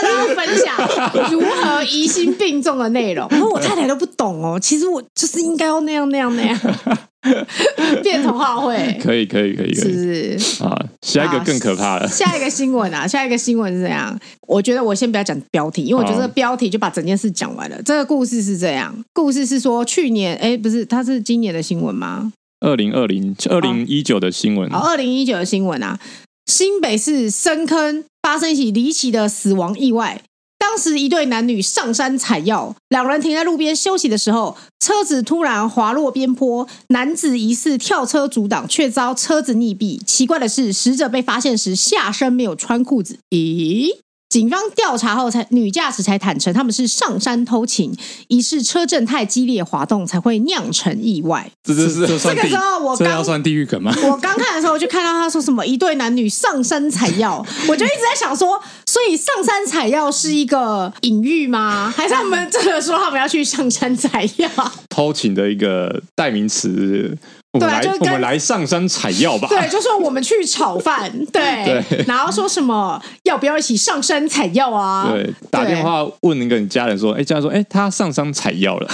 [0.00, 4.58] 大家都要分享 如何疑心病重的内容，然后我太太都不懂哦。
[4.60, 6.58] 其实我就是应该要那样那样那样
[8.02, 10.64] 变童话会，可以可以可以，是不是？
[10.64, 12.08] 啊，下一个更可怕了。
[12.08, 14.18] 下一个新闻啊，下一个新闻是这样。
[14.48, 17.76] 我觉得我先不要讲标题，因为我觉得这个标题就把整件事讲完了。
[17.76, 22.32] 哦、这个故事是这样，故事是说去年，哎，不是，它是今年的新闻吗？
[22.60, 25.98] 二零二零二零一九的新闻，哦，二零一九的新闻啊。
[26.46, 30.22] 新北市深坑发生一起离奇的死亡意外。
[30.58, 39.98] 当时一对男女上山采药，两人停在路边休息的时候，车子突然滑落边坡，男子疑似跳车阻挡，却遭车子溺毙。
[40.04, 43.18] 奇怪的是，死者被发现时下身没有穿裤子。
[43.30, 43.96] 咦？
[44.30, 47.92] 警方调查后才，才女驾驶才坦承他们是上山偷情，
[48.28, 51.50] 疑似车震太激烈滑动才会酿成意外。
[51.64, 53.92] 这这是这个时候我刚要算地狱梗吗？
[54.04, 61.92] 我刚看的时候我就看到他说什么一对男女上山采药， 我就一直在想说，所以上山采药是一个隐喻吗？
[61.94, 64.48] 还是他们真的说他们要去上山采药？
[64.88, 67.18] 偷情的一个代名词。
[67.58, 69.48] 对啊，就我们来上山采药吧。
[69.48, 75.08] 对，就说我们去炒饭， 对，对，然后说什么要不要一起上山采药啊？
[75.10, 78.88] 对，打电话问那个你家人说，哎，家人说，哎，他上山采药了，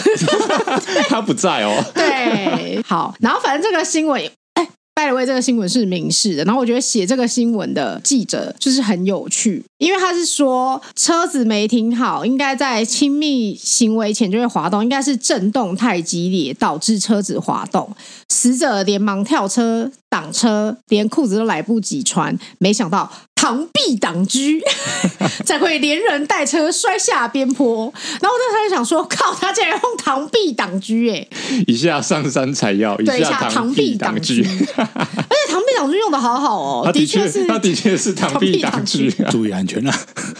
[1.09, 1.85] 他不在哦。
[1.95, 4.23] 对，好，然后反正这个新闻。
[4.98, 17.94] By the way，这个新闻是明示的，然后我觉得写这个新闻的记者就是很有趣，因为他是说车子没停好，应该在亲密行为前就会滑动，应该是震动太激烈导致车子滑动，
[18.30, 23.12] 死者连忙跳车挡车，连裤子都来不及穿，没想到。
[23.37, 24.38] 螳臂挡车，
[25.44, 27.92] 才会连人带车摔下边坡。
[28.20, 31.29] 然后我当时就想说：“靠，他竟然用螳臂挡车！”哎，
[31.66, 34.33] 一下上山采药，一下螳臂挡车。
[34.35, 38.98] 而且螳臂挡车用的好好哦，的确是，他的确是螳臂挡车，
[39.31, 39.94] 注意安全啊！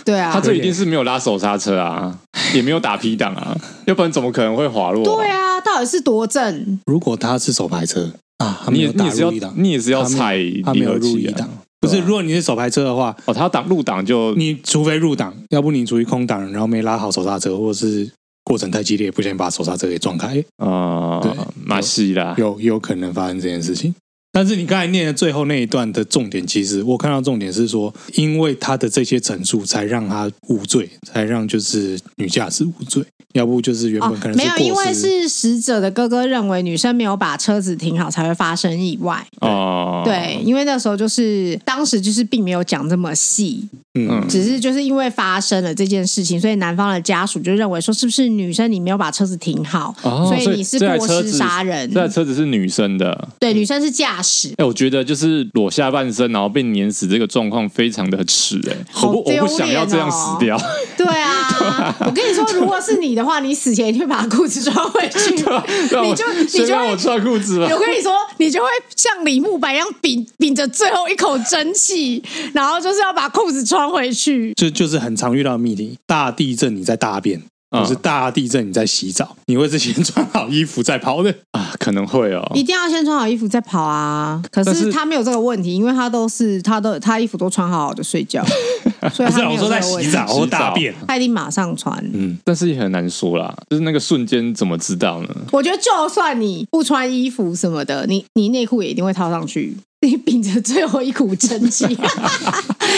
[0.05, 2.19] 对啊，他这一定是没有拉手刹车啊，
[2.55, 3.55] 也没有打 P 档啊，
[3.87, 5.05] 要不然怎么可能会滑落？
[5.05, 6.81] 对啊，到底是多正？
[6.87, 11.49] 如果他是手排车啊，你也你也是要你也是要踩离合器啊。
[11.79, 18.11] 不是，如果你是手排车的话，哦，他要挡入档就你除非入档，要不你处于空档，然后没拉好手刹车，或者是
[18.43, 21.31] 过程太激烈，不小心把手刹车给撞开啊，对，
[21.65, 23.95] 马戏啦，有有可能发生这件事情。
[24.37, 33.03] 但是你刚才念的最后那一段的重点，其实我看到重点是说，因为他的这些陈述，才让他无罪，才让就是女驾驶无罪。
[33.33, 39.27] 要不就是原本可能是、哦、没有，因为是死者的哥哥认为女生没有把车子停好，才会发生意外。
[39.41, 51.91] 哦，对，因为那时候就是当时就是并没有讲这么细，嗯，只是就是因为发生了这件事情，所以男方的家属就认为说，是不是女生你没有把车子停好，哦、所以你是过失杀人。
[51.93, 54.26] 这台车子是女生的，对，女生是驾驶。
[54.57, 60.59] 哎，我觉得就是裸下半身，然后被碾死这个状况非常的耻哎、欸，我不我不想要这样死掉。
[60.97, 65.35] 对啊，我跟你说，如果是你的话，你死前一定会把裤子穿回去，
[66.03, 67.69] 你就你就让我穿裤子了。
[67.69, 74.53] 我跟你说，你就会像李慕白一样屏屏着最后一口真气，然后就是要把裤子穿回去。
[74.55, 77.43] 就就是很常遇到的命题，大地震你在大便。
[77.73, 81.73] 就是大地震，你在洗澡， 你会是先穿好衣服再跑的啊？
[81.79, 84.41] 可能会哦，一定要先穿好衣服再跑啊。
[84.51, 88.45] 可是他没有这个问题，因为他都是他都他衣服都穿好好的睡觉，
[89.13, 89.89] 所以他没有这个问题。
[89.89, 91.97] 我说在洗澡或大便，他一定马上穿。
[92.15, 95.29] 嗯，但是也很难说啦，就是那个瞬间怎么知道呢？
[95.53, 99.77] 我觉得就算你不穿衣服什么的，你你内裤也一定会套上去。
[100.07, 101.87] 你秉着最后一股真气，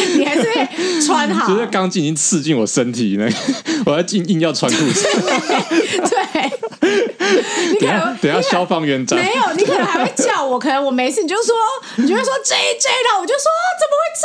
[0.19, 0.69] 你还是会
[1.05, 1.53] 穿好。
[1.53, 3.27] 就是钢筋已经刺进我身体，那
[3.87, 5.07] 我要硬硬要穿裤子。
[6.09, 6.51] 对，
[7.73, 11.55] 你可能等下，等下消防员长没有，你可能还会叫我，可能我没事，你就说，
[11.97, 13.45] 你就会说 J J 的，我就说
[13.79, 14.25] 怎么会这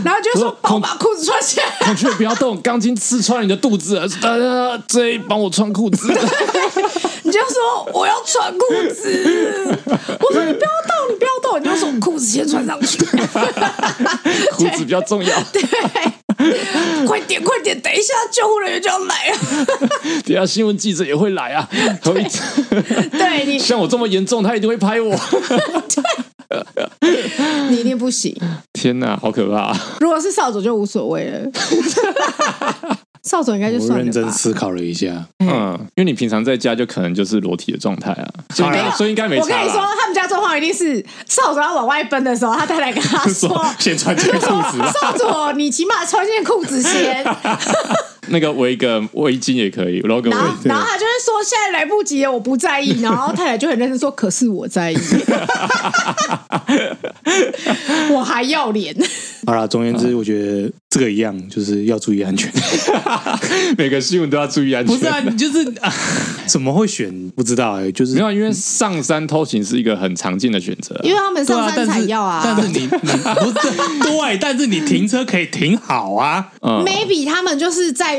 [0.00, 0.02] 样？
[0.04, 6.08] 然后就说帮我把裤子穿起来，孔雀不要动，钢筋刺穿你的肚子，呃，J 帮我穿裤子。
[7.22, 9.78] 你就说我要穿裤子，
[10.20, 11.25] 我说你不要动，你不要
[11.60, 12.98] 动，你就说裤子先穿上去，
[14.52, 15.42] 裤子比较重要。
[15.52, 15.62] 对，
[17.06, 19.38] 快点快点，等一下救护人员就要来了，
[20.24, 21.68] 等下新闻记者也会来啊。
[22.02, 22.26] 对，
[23.10, 25.18] 对你像我这么严重，他一定会拍我。
[26.48, 27.10] 对，
[27.70, 28.36] 你一定不行。
[28.72, 29.74] 天哪，好可怕！
[30.00, 31.50] 如果是扫帚就无所谓了。
[33.26, 33.94] 少佐应该就算了。
[33.96, 39.42] 我认真思考了一下，嗯，因为你平常在家就可能就是裸体的状态啊，所以所以应该没差。
[39.42, 44.78] 我跟你说，他们家状况一定是少佐要往外奔的时候，他太太跟他说：“先穿件裤子。
[45.02, 47.24] ”少佐，你起码穿件裤子先。
[48.28, 50.30] 那个围个围巾也可以，然后围。
[50.64, 53.00] 然后他就是说现在来不及了，我不在意。
[53.00, 54.96] 然后太太就很认真说，可是我在意，
[58.10, 58.94] 我还要脸。
[59.46, 62.50] 好了，总而言之，我觉得这个一样，就是要注意安全。
[63.78, 64.96] 每个新闻都要注意安全。
[64.96, 65.92] 不是啊，你就是啊，
[66.46, 67.30] 怎么会选？
[67.36, 72.42] 不知道哎、欸，就是没有，因为上山偷情是一个很常见的选择，因为他们上山采药啊。
[72.44, 73.16] 但是你，你不是
[74.02, 76.48] 对，但是你停车可以停好啊。
[76.62, 78.15] 嗯、Maybe 他们就是在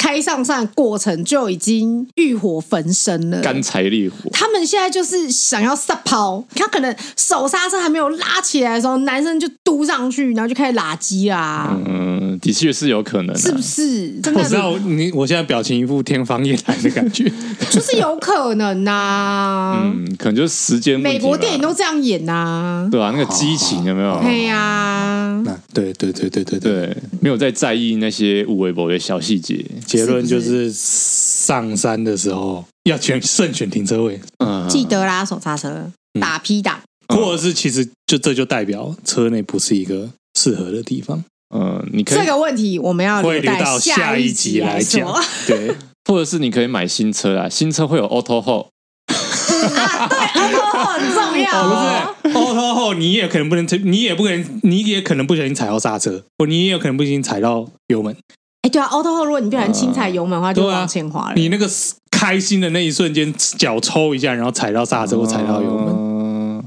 [0.00, 4.30] 开上山的过程就已经欲火焚身了，干柴烈火。
[4.32, 10.70] 他们现在就是想要撒抛，他可能手刹车还没有拉起来的时候，男生就嘟上去，然后就开始。
[10.80, 11.76] 垃圾啊！
[11.84, 14.08] 嗯，的确是有可能，是不是？
[14.22, 17.24] 真的我知道你，我现在表情一副天方夜谭的感觉，
[17.68, 19.82] 就是有可能呐、啊。
[19.84, 20.98] 嗯，可能就是时间。
[20.98, 24.20] 美国电影都这样演呐、啊，对啊，那个激情有没有？
[24.22, 25.44] 对呀、啊，
[25.74, 29.62] 对对对对对对，对，没有在在意那些无微博的小细节。
[29.98, 40.10] 结论就是上山的时候要选慎选停车位，嗯，记得拉手刹车，打 P 档，或者是其实就这就代表车内不是一个。
[40.38, 41.22] 适合的地方，
[41.54, 45.12] 嗯，你可以这个问题我们要会留到下一集来讲，
[45.46, 45.74] 对，
[46.08, 48.66] 或者是你可以买新车啊，新车会有 auto hold，
[49.08, 58.16] 啊，对，auto hold 很重要，哦，不是，auto hold 你也可能不能，你也不可能，你也可能不小心踩到刹车，或你也有可能不小心踩到油门，
[58.62, 61.68] 哎，对啊，auto hold 如果你不小心轻踩油门的话，就往前滑了，你那个
[62.10, 66.10] 开心的那一瞬间，脚抽一下，然后踩到刹车或踩到油门。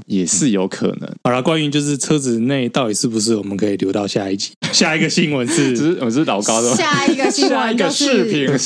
[0.06, 1.10] 也是有可能。
[1.22, 4.52] 好了，关于就是车子内到底是不是，我们可以留到下一集。
[4.70, 6.74] 下一个新闻是， 只是我是老高的。
[6.74, 8.58] 下一个新闻就是视频，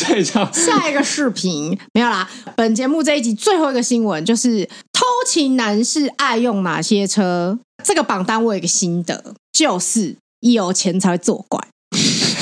[0.53, 2.29] 下一个视频 没有啦。
[2.57, 7.57] 本节目这一集最后一个新闻就是偷情男士爱用哪些车？
[7.85, 11.61] 这个榜单我有一个心得，就是一有钱才会作怪。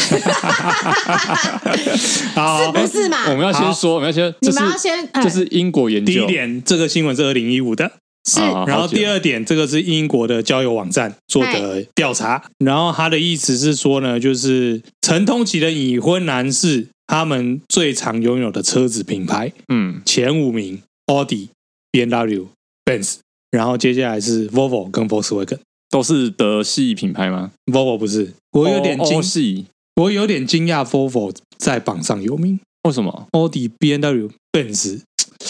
[2.34, 3.30] 好，是不是嘛？
[3.30, 6.12] 我们要先说，我们要先，你们要先，这是英国研究。
[6.12, 7.92] 第一点，这个新闻是二零一五的。
[8.28, 21.50] 是，然后第二点，这个是英国的交友网站做的调查，然后他的意思是说呢，就是曾通勤的已婚男士，他们最常拥有的车子品牌，嗯，前五名奥迪、
[21.92, 22.46] BMW、
[22.84, 23.18] Benz，
[23.52, 29.66] 然后接下来是 Volvo 跟 Volkswagen，都是德系品牌吗？Volvo 不是，我有点惊喜，
[29.96, 33.26] 我有点惊讶，Volvo 在榜上有名，为什么？
[33.32, 35.00] 奥迪、B N W、Benz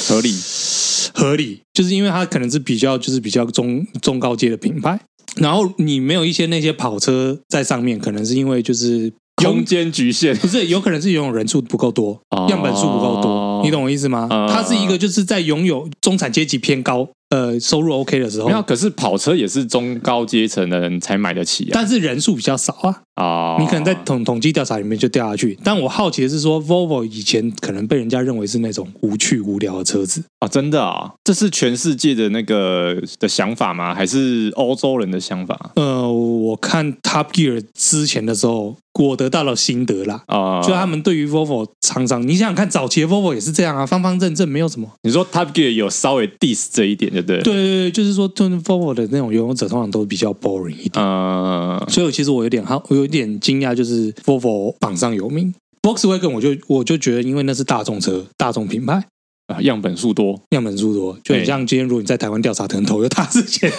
[0.09, 0.35] 合理。
[1.13, 5.01] 合理，就是因为它可能是比较就是比较中中高阶的品牌，
[5.37, 14.29] 然后你没有一些那些跑车在上面，可能是因为就是空间局限，不是有可能是游泳人数不够多，哦、样本数不够多，你懂我意思吗？
[14.51, 17.09] 它是一个就是在拥有中产阶级偏高。
[17.31, 18.63] 呃，收入 OK 的时候，没有。
[18.63, 21.71] 可是跑车也是中高阶层的人才买得起啊。
[21.73, 23.03] 但是人数比较少啊。
[23.17, 25.59] 啊，你可能在统统计调查里面就掉下去。
[25.65, 31.15] 但我好奇的是说，Volvo 以前可能被人家认为是那种无趣无聊的车子啊，真的啊？
[31.25, 33.93] 这是全世界的那个的想法吗？
[33.93, 35.73] 还是欧洲人的想法？
[35.75, 38.77] 呃，我看 Top Gear 之前的时候。
[38.99, 44.87] 我得到了心得啦，啊，就他们对于 Volvo 常常，你想想看，早期的 Volvo 也是这样啊，方方正正，没有什么。
[45.03, 47.41] 你说 Top Gear 有稍微 diss 这一点，对不对？
[47.41, 59.03] 对对对，就是说，就是 Volvo 的那种游泳者通常都比较 boring 一点，啊，所以其实我有点好，我有点惊讶，就是 Volvo 榜上有名，Volkswagen 我就我就觉得，因为那是大众车，大众品牌。
[59.47, 63.71] 啊，样本数多，样本数多，就很像今天如果你在台湾调查，可能投有他之前，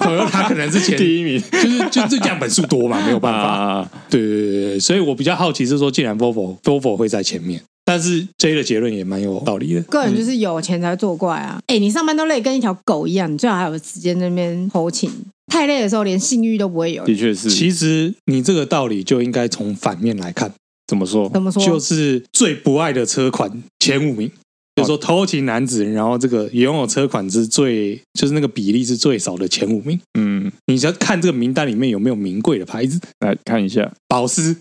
[0.00, 3.46] 投有他可能是前第一名，就是就是样本数多嘛，没有办法。
[3.46, 9.82] 啊、对对对对，所以我比较好奇是说，既然 Volvo Volvo 会在前面，但是 J 的结论也蛮有道理的。
[9.82, 11.60] 个人就是有钱才作怪啊！
[11.66, 15.10] 哎、嗯，你上班都累跟一条狗一样，你最好还有时间那边偷情，
[15.46, 17.04] 太累的时候连性欲都不会有。
[17.04, 20.52] 的确是，其实你这个道理就应该从反面来看，
[20.86, 21.28] 怎么说？
[21.30, 21.62] 怎么说？
[21.64, 24.30] 就是最不爱的车款前五名。
[24.76, 29.96] 就是说偷情男子，然后这个拥有车款是最，就是那个比例是最少的前五名。
[30.18, 33.92] 嗯，你要看这个名单里面有没有名贵的牌子，来看一下。
[34.08, 34.56] 保时，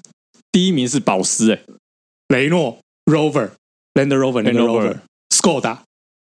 [0.51, 1.59] 第一名是保时，哎，
[2.28, 5.78] 雷诺、Rover，Land Rover，Land Rover，Skoda，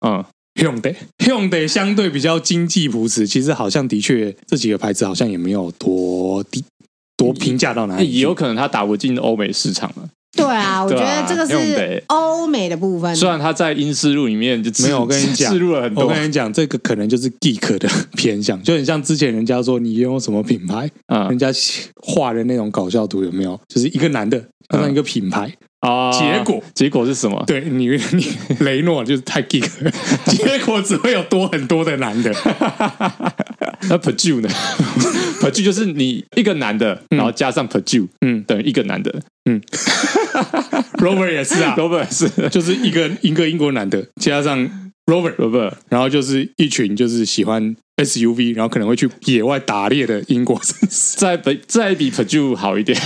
[0.07, 0.25] 嗯
[0.55, 6.65] ，Hyundai，Hyundai 相对比较经济朴实，其实好像的确这几个牌子好像也没有多低，
[7.17, 10.09] 多平价到哪里，也有可能它打不进欧美市场了。
[10.35, 13.15] 对啊，我觉得这个是欧美的部分。
[13.15, 16.05] 虽然他在英式路里面就没有，我跟你讲，置入了很多。
[16.05, 21.53] 我跟你讲，这个可能就是 geek 的偏向，就很像之前人家说你拥有什么品牌啊，人家
[22.03, 23.61] 画的那种搞笑图有没有？
[23.69, 27.43] 就是一个男的加上一个品牌啊，结果结果是什么？
[27.47, 28.27] 对你 你
[28.61, 29.69] 雷诺就是太 geek，
[30.27, 32.33] 结果只会有多很多的男的。
[33.89, 34.49] 那 Peugeot 呢
[35.41, 39.13] ？Peugeot 就是你一个男的，然后加上 Peugeot，嗯，等于一个男的，
[39.45, 39.61] 嗯。
[40.99, 52.99] Robert 也是啊，Robert 是，就是一个一个英国男的加上 Rover，Rover，然后就是一群就是喜欢 SUV，然后可能会去野外打猎的英国绅士，再比再比 Peugeot 好一点。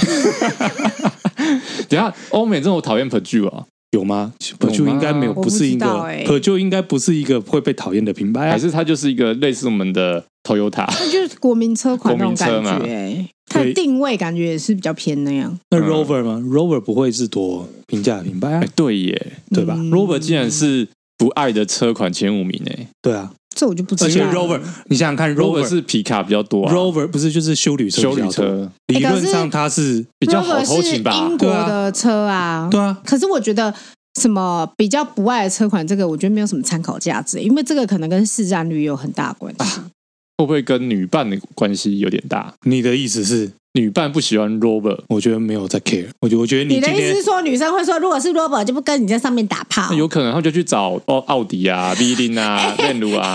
[1.88, 3.64] 等下，欧美这么讨厌 Peugeot 啊？
[3.92, 13.26] 有吗？Peugeot 应该没有，不是一个 Peugeot 应该不是一个会被讨厌的品牌，还是它就是一个类似我们的 Toyota，那就是国民车款那种感觉。
[13.48, 15.56] 它的定位感觉也是比较偏那样。
[15.70, 18.64] 那 Rover 吗？Rover 不会是多平价的品牌啊？
[18.74, 22.88] 对耶，对吧？Rover 既然是不爱的车款前五名诶。
[23.02, 24.08] 对啊，这我就不知道。
[24.08, 28.02] 而且 Rover，你想想看，Rover 是皮卡比较多啊，Rover 不是就是修旅车？
[28.02, 31.26] 修旅车理论上它是比较好偷情吧？
[31.28, 33.00] 英国的车啊，对啊。
[33.04, 33.74] 可是我觉得。
[34.18, 35.86] 什么比较不爱的车款？
[35.86, 39.62] 这个我觉得没有什么参考价值，因为这个可能跟市占率有很大关系。
[39.62, 39.90] 啊，
[40.38, 42.54] 会不会跟女伴的关系有点大？
[42.64, 46.06] 你的意思是女伴不喜欢 Robert，我觉得没有在 care。
[46.20, 49.92] 我觉得，我觉得你，你的意思是说女生会说，如果是 Robert 就不跟你在上面打炮？
[49.92, 53.34] 有可能，他就去找哦奥迪啊、V 零啊、 炼炉啊，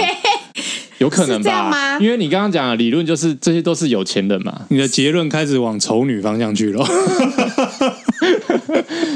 [0.98, 2.00] 有可能吧？
[2.02, 4.62] 因为你刚刚讲的理论就是这些都是有钱人嘛。
[4.70, 6.84] 你的结论开始往丑女方向去了。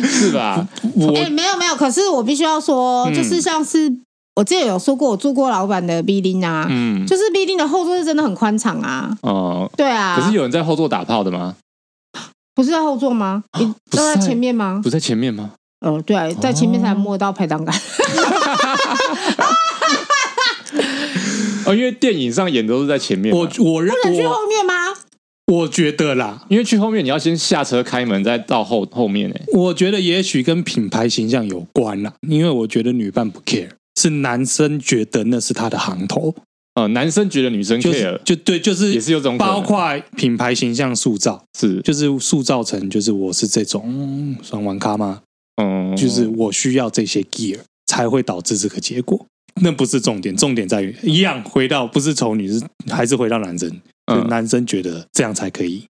[0.04, 0.68] 是吧？
[0.96, 4.02] 我哎、欸，没有没有，可是我必须要说，就是像是、嗯、
[4.36, 9.18] 我之前有说过，我坐过老板的 B 零啊，嗯，就是 B 零的后座是真的很宽敞啊。
[9.22, 10.18] 哦，对啊。
[10.20, 11.56] 可是有人在后座打炮的吗？
[12.54, 13.44] 不是在后座吗？
[13.60, 14.82] 你都在前面吗？
[14.84, 15.52] 不在前面吗？
[15.86, 17.74] 哦，对啊，在前面才摸到排档杆。
[21.66, 24.74] 哦，因为电影上演都是在前面，我我认不能去后面吗？
[25.52, 29.36] 我觉得啦，因为去后面你要先下车开门，再到后后面呢。
[29.54, 36.36] 我觉得也许跟品牌形象有关啦，因为我觉得女伴不 care，是男生觉得那是他的行头。
[36.76, 45.22] 呃，男生觉得女生 care，就，就对，就是也是有种包括品牌形象塑造，是就是塑造成就是我是这种双玩咖吗？
[45.62, 49.26] 嗯，就是我需要这些 gear 才会导致这个结果。
[49.62, 53.72] 那不是重点，重点在于一样回到不是丑女，是还是回到男生。
[54.08, 55.84] 就男生觉得这样才可以，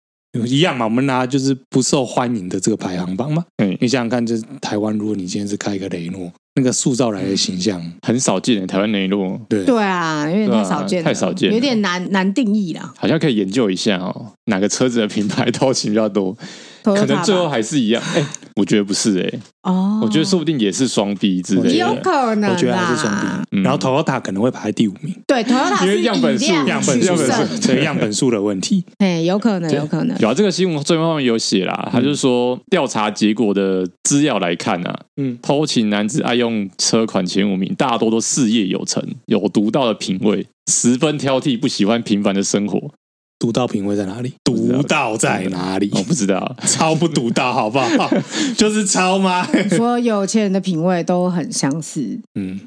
[0.46, 0.84] 一样嘛。
[0.84, 3.44] 我们拿就是不受欢迎的这个排行榜嘛。
[3.58, 8.66] 嗯，你想想看，就是台湾，如果你今天是开一个雷诺，那个塑造来的形象很少见。
[8.66, 12.92] 台湾雷诺，对对啊，有点太少见，太少见，有点难难定义了。
[12.96, 16.36] 好像可以研究一下哦，哪个车子的品牌 偷情比较多？
[16.84, 18.02] 可能最后还是一样。
[18.14, 18.24] 哎，
[18.56, 19.38] 我觉得不是哎。
[19.62, 22.50] 哦，我觉得说不定也是双 B 之类的，有可能。
[22.50, 25.14] 我觉得还是双 B，然后 Toyota 可能会排第五名。
[25.26, 28.84] 对，Toyota 因为样本数、样本数、对样本数的问题。
[28.98, 30.14] 哎，有可能，有可能。
[30.18, 42.90] 有啊，这个新闻最后面有写啦，他就是说调查结果的资料来看啊，嗯，偷情男子爱用车款前五名，大多都事业有成，有独到的品味，十分挑剔，不喜欢平凡的生活。
[43.38, 44.34] 独到品味在哪里？
[44.42, 45.90] 独到在哪里？
[45.94, 48.10] 我不知道，超不独到，好不好？
[48.56, 49.46] 就是超吗？
[49.70, 52.60] 所有钱人的品味都很相似，嗯，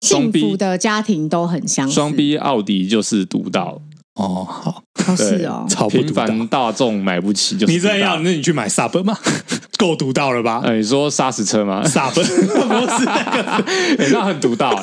[0.00, 1.94] 幸福的家庭都很相似。
[1.94, 3.80] 双 B 奥迪就是独到
[4.16, 4.82] 哦，好，
[5.16, 9.16] 是哦，超平凡大众买不起，就你这样，那你去买 Sub 吗？
[9.78, 10.62] 够独到了吧？
[10.72, 13.64] 你说砂石车吗？Sub 不是那个，
[14.10, 14.74] 那很独到。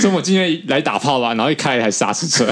[0.00, 2.46] 所以我今天来打炮吧，然后一开一台砂石车。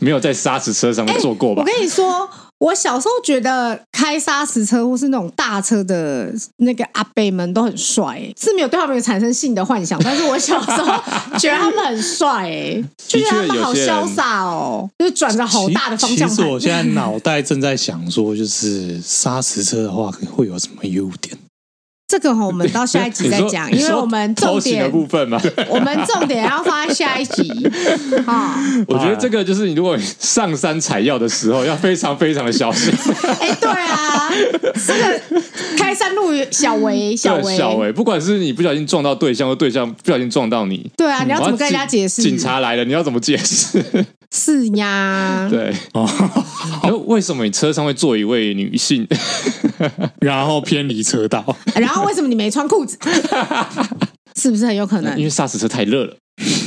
[0.00, 1.62] 没有在砂石车上面坐过吧？
[1.62, 2.28] 我跟你说，
[2.58, 10.00] 我小时候觉得开砂石车或是那种大车的那个阿伯们都很帅，是没有对他们有产生性的幻想。
[10.02, 10.94] 但是我小时候
[11.38, 16.36] 觉得他们很帅，哎，觉得他们好潇洒哦，就是转着好大的方向其。
[16.36, 21.36] 其实我现在脑袋正在想说，就是砂石车的话会有什么优点？
[22.18, 27.68] 这个我们到下一集再讲，因为我们重点的部分嘛， 我们重点要放在下一集
[28.24, 28.56] 啊。
[28.86, 32.92] 我觉得这个就是你如果上山采药的时候，要非常非常的小心。
[33.40, 34.30] 哎，对啊，
[34.86, 35.20] 这个
[35.76, 42.22] 开山路小围小围小围，不管是你不小心撞到对象，或对象不小心撞到你，对啊，你要怎么跟人家解释？
[42.22, 43.82] 警察来了，你要怎么解释？
[44.34, 46.08] 是呀，对哦。
[47.06, 49.06] 为什么你车上会坐一位女性，
[50.20, 51.56] 然后偏离车道？
[51.76, 52.98] 然后为什么你没穿裤子？
[54.34, 55.16] 是不是很有可能？
[55.16, 56.16] 因为萨斯车太热了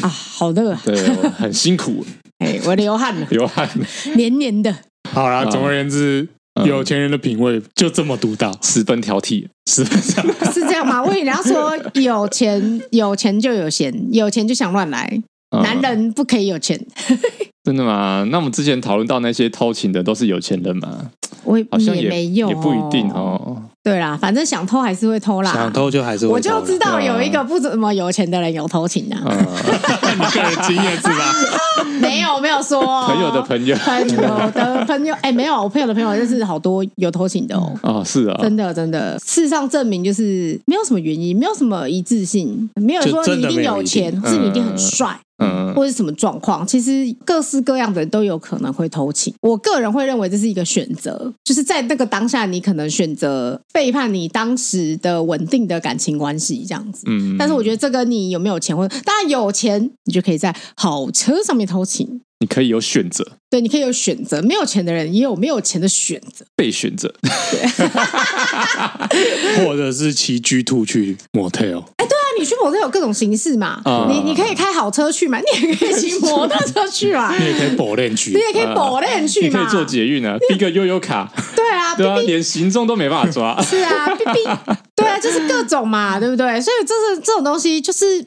[0.02, 0.82] 啊，好热啊！
[0.86, 0.96] 对，
[1.32, 2.06] 很辛苦。
[2.40, 3.70] 哎，我流汗了，流汗，
[4.16, 4.74] 黏黏的。
[5.12, 6.26] 好啦，总而言之，
[6.66, 10.54] 有钱人的品味就这么独到，十分挑剔，十分挑剔。
[10.54, 11.04] 是这样吗？
[11.04, 15.22] 我以为你要说有钱，有钱就有闲，有钱就想乱来。
[15.52, 16.80] 男人不可以有钱，
[17.64, 18.26] 真的吗？
[18.30, 21.10] 那我们之前讨论到那些偷情的都是有钱人吗？
[21.44, 23.62] 我好像也没有，也不一定哦。
[23.82, 26.34] 对啦，反正想偷还是会偷啦，想偷就还是会偷。
[26.34, 31.34] 我就知道有一个不怎么有钱的人有偷情的，你个人经验是吧？
[32.02, 37.72] 没有没有说朋友的朋友，朋友的朋友，哎，没有，我朋友的朋友认识好多有偷情的哦。
[37.82, 45.18] 哦，是啊，真的真的，事实上证明就是没有什么原因，没有什么一致性，没有说你一定有钱，或是你一定很帅。
[45.38, 49.34] 嗯，或者什么状况，其实各式各样的人都有可能会偷情。
[49.42, 57.04] 我个人会认为这是一个选择，就是在那个当下，你可能选择背叛你当时的稳定的感情关系，这样子。
[57.08, 62.22] 嗯，但是我觉得这跟你有没有钱，或者当然有钱，你就可以在好车上面偷情。
[62.40, 64.40] 你可以有选择，对，你可以有选择。
[64.44, 67.12] 没有钱的人也有没有钱的选择，被选择，
[67.50, 67.68] 对，
[69.66, 71.84] 或者是骑 G2 去 motel。
[72.40, 84.08] 你去 motel 有各种形式嘛，嗯、你你可以开好车去嘛，你也可以骑摩托车去嘛， 你也可以保练去，你也可以保练去嘛，你可以坐捷运啊，逼个悠悠卡，对啊，对啊，连行踪都没办法抓，是啊，
[84.96, 86.60] 对啊，就是各种嘛，对不对？
[86.62, 88.26] 所以这是这种东西，就是。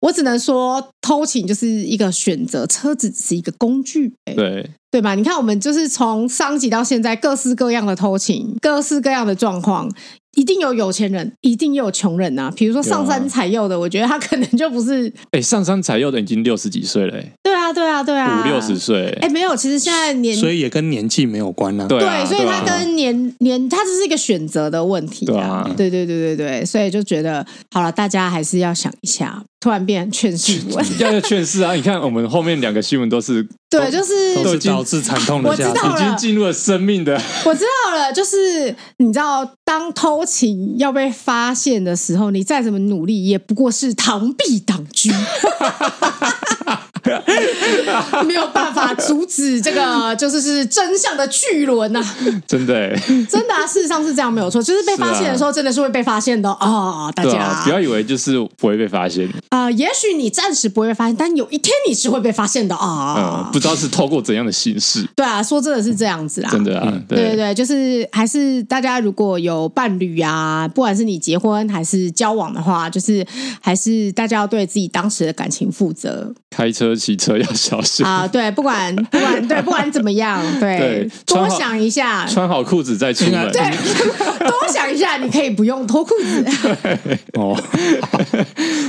[0.00, 5.14] 我只能说，偷情就是一个选择，车子只是一个工具，对对吧？
[5.14, 9.90] 你看，我们就是从上集到现在，各式各样的偷情，各式各样的状况。
[10.36, 12.50] 一定有有钱人，一定也有穷人呐。
[12.56, 15.12] 比如说上山采柚的，我觉得他可能就不是。
[15.30, 17.12] 哎，上山采柚的已经六十几岁了。
[17.42, 19.16] 对啊，对啊，对啊，五六十岁。
[19.20, 21.86] 哎，没有，其实现在年，所以也跟年纪没有关啊。
[21.86, 25.64] 对，所以他跟年年，他只是一个选择的问题啊。
[25.76, 29.42] 对对对对对，所以就觉得好了，大家还是要想一下。
[29.60, 31.72] 突然变劝世文， 要要劝世啊！
[31.72, 37.18] 你看我们后面两个新闻都是，对，就是都是导致惨痛的，我知道了，已经进入了生命的。
[37.46, 45.10] 我知道了，就是你知道，当偷情要被发现的时候，你再怎么努力，也不过是螳臂挡车。
[48.26, 52.02] 没有办法阻止这个，就是是真相的巨轮呐！
[52.46, 52.96] 真的，
[53.28, 53.66] 真的啊！
[53.66, 54.62] 事实上是这样，没有错。
[54.62, 57.12] 就是被发现的时候， 真的是会被发现的哦！
[57.14, 59.70] 大家不要以为就是不会被发现啊。
[59.70, 63.48] 也许你暂时不会被发现，但有一天你是会被发现的啊！
[63.52, 65.06] 不知道是透过怎样的形式。
[65.14, 66.48] 对啊，说真的是这样子啦。
[66.50, 73.26] 真的啊，对对对，就是还是大家如果有伴侣啊，不管是你结婚还是交往的话，就是
[73.60, 76.32] 还是大家要对自己当时的感情负责。
[76.50, 78.26] 开车、骑车要小心啊！
[78.26, 83.52] 对，不管 不管对，不管怎么样，对，多想一下，穿好裤子再出门。
[83.52, 83.60] 对，
[84.46, 86.44] 多想一下，你可以不用脱裤子。
[87.38, 87.60] 哦，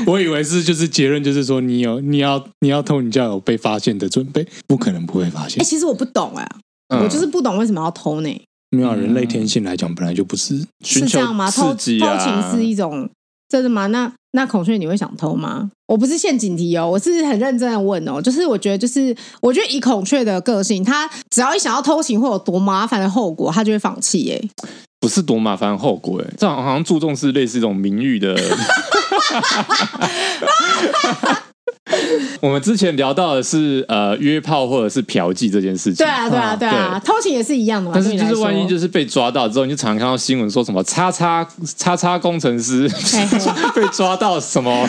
[0.06, 5.62] 我以为是就是结论，就是说你有你要你要偷，你就要有被发现的准备，不可能不会发现。
[5.62, 6.47] 哎，其实我不懂啊，
[6.89, 8.41] 我就是不懂为什么要偷呢？
[8.72, 11.49] 没有，人类天性来讲，本来就不是是这样吗？
[11.49, 11.99] 偷偷情
[12.51, 13.10] 是一种。
[13.56, 13.88] 真的吗？
[13.88, 15.72] 那那孔雀你会想偷吗？
[15.88, 18.22] 我不是陷阱题哦，我是很认真的问哦。
[18.22, 24.43] 就是我觉得，就是我觉得以孔雀的个性，他只要一想要偷情会有多麻烦的后果，他就会放弃耶。
[24.99, 28.36] 不是多麻烦的后果，哎，这好像注重是类似一种名誉的。
[32.41, 37.91] 我们之前聊到的是呃约炮或者是嫖妓这件事情，对啊对啊对啊，偷情也是一样的嘛。
[37.96, 42.88] 但是就是万一就是被抓到之后，你就常常看到新闻说什么叉叉叉叉工程师
[43.76, 44.88] 被抓到什么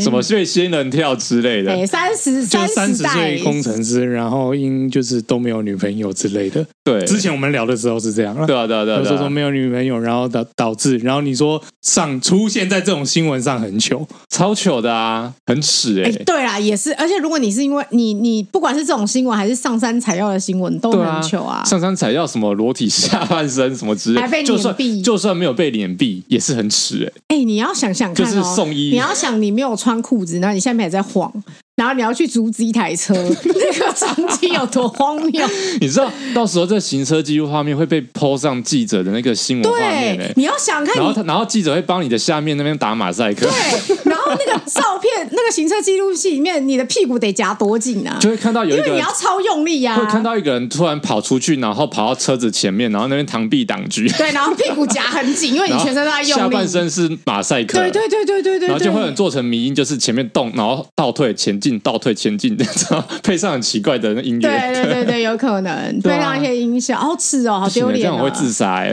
[0.00, 6.64] 什么被仙人跳之类的，三十就三十岁工程师，然后因就是都没有女朋友之类的。
[6.84, 16.10] 对，之前我们聊的时候是这样，对啊对啊对啊，说说没有女朋友，然后导导致，然后你说上出现在这种新闻上很糗，超糗的啊，很耻哎。
[16.32, 21.62] 对啦，也是，而且如果你是因为你你不管是这种新闻还是上山采药的新闻，都很糗啊。
[21.64, 27.36] 上山采药什么裸体下半身什么之类，还被脸毙，就算没有被脸毙，也是很耻哎。
[27.36, 31.30] 哎，你要想想看，就是送医， 你要想你没有穿裤子，然后你下面还在晃。
[31.74, 33.14] 然后你要去阻止一台车，
[33.44, 35.46] 那个场景有多荒谬？
[35.80, 43.46] 你知道到时候这行车记录画面会被 po 上记者的那个新闻画面、欸、你要想看，然后，然后记者会帮你的下面那边打马赛克。
[43.46, 48.18] 对，然后那个照片，那个行车记录器里面，你的屁股得夹多紧啊？
[48.20, 49.96] 就会看到有一个，因为你要超用力呀、啊。
[49.96, 54.02] 会看到一个人突然跑出去，然后跑到车子前面，然后那边螳臂挡车。
[54.18, 56.42] 对，然后屁股夹很紧，因为你全身都在用力。
[56.42, 57.78] 下半身是马赛克。
[57.78, 58.68] 对对对对对对。
[58.68, 62.58] 然后就会很做成迷因，就是前面动，然后倒退前进，倒退前进。
[63.22, 65.72] 配上很奇怪的音乐，对对对对，有可能。
[66.02, 68.82] 配上一些音效，好吃哦，好丢脸，这样我会自杀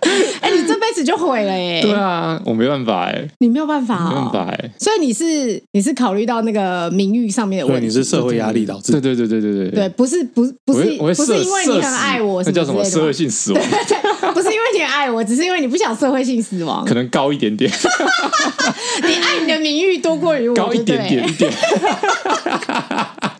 [0.00, 0.10] 哎！
[0.42, 1.80] 哎，你这辈子就毁了哎！
[1.82, 9.70] 对啊，我没办法哎，你没有办法，没办法哎，所以你是你是考虑到那个名誉上面的问题，你是社会压力导致，对对对对对对。
[9.70, 12.84] 对，不是不不是不是因为你很爱我，那叫什么？
[12.84, 13.62] 社会性死亡？
[14.34, 17.70] 不是因为你很爱我，只是因为你不想社会性死亡，可能高一点点，
[19.02, 21.52] 你爱你的名誉多过于我，高一点点点。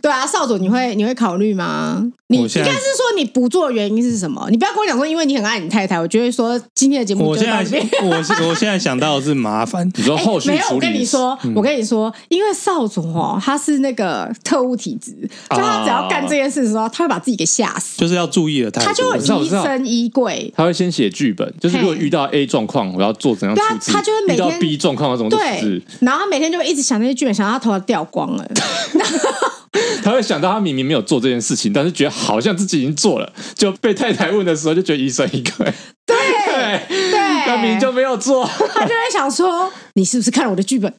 [0.00, 2.04] 对啊，少少佐，你会你会考虑吗？
[2.28, 4.46] 你应该是说你不做的原因是什么？
[4.50, 5.98] 你不要跟我讲说，因为你很爱你太太。
[6.00, 7.58] 我就会说今天的节目，我现在
[8.02, 9.90] 我我现在想到的是麻烦。
[9.96, 10.74] 你说 后续处理、欸、没有？
[10.76, 15.10] 我跟你说，嗯、我跟你说，因为少佐哦，他是那个特务体质，
[15.50, 17.98] 就他只要干这件事的时候，他会把自己给吓死。
[17.98, 20.52] 就是要注意了，他就会疑神疑鬼。
[20.56, 23.92] 他会先写剧本，就是如果遇到 A 状况，我要做怎样处置？
[23.92, 25.82] 他就会每天遇到 B 状况，怎么对？
[26.00, 28.48] 然后他每天就会一直想那些剧本，想到他头发掉光了。
[30.02, 35.72] 他会想到他明明没有做这件事情，但是觉得好像自己已经做了，就被太太问的时候就觉得疑神疑鬼。
[36.06, 36.16] 对
[36.46, 40.92] 对，对他明明就没有做，他就在想说：“你是不是看了我的剧本？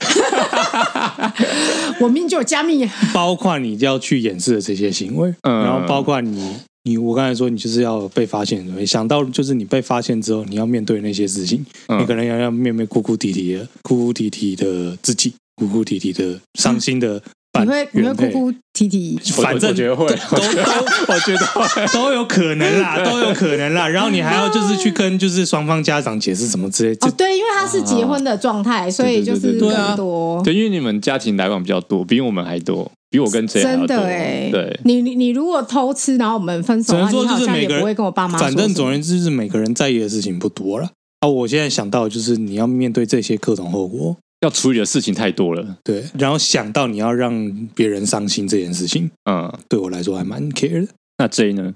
[1.99, 6.55] 我明明就有加密。”包括你要去掩饰的这些行为，嗯，然后包括你，
[6.85, 17.21] 你我刚才说你就是要被发现，想到就是你被发现之后，你要面对那些事情，嗯、你可能要要面面哭哭啼啼的，哭哭啼啼的自己，哭哭啼啼的伤心的。
[17.53, 20.73] 嗯你会你会哭哭啼啼，反正我觉得会，都都
[21.13, 23.87] 我觉得 都有可能啦， 都有可能啦。
[23.87, 26.95] 然后你还要就是去跟就是双方家长解释什么之类。
[27.01, 30.41] 哦，对，因为他是结婚的状态，所以就是更多。
[30.43, 34.49] 对，因为你们家庭来往比较多，比我们还多，比我跟 J 真的哎。
[34.49, 38.39] 对，你你你如果偷吃，然后我们分手，只能说就是每个人不会跟我爸妈。
[38.39, 40.89] 反正总而言之，就是每个人在意的事情不多了。
[41.19, 44.15] 啊，我现在想到就是你要面对这些各种后果。
[44.41, 50.91] 要处理的事情太多了，对，然后想到你要让别人伤心这件事情，嗯，对我来说还蛮 care 的。
[51.17, 51.73] 那 J 呢？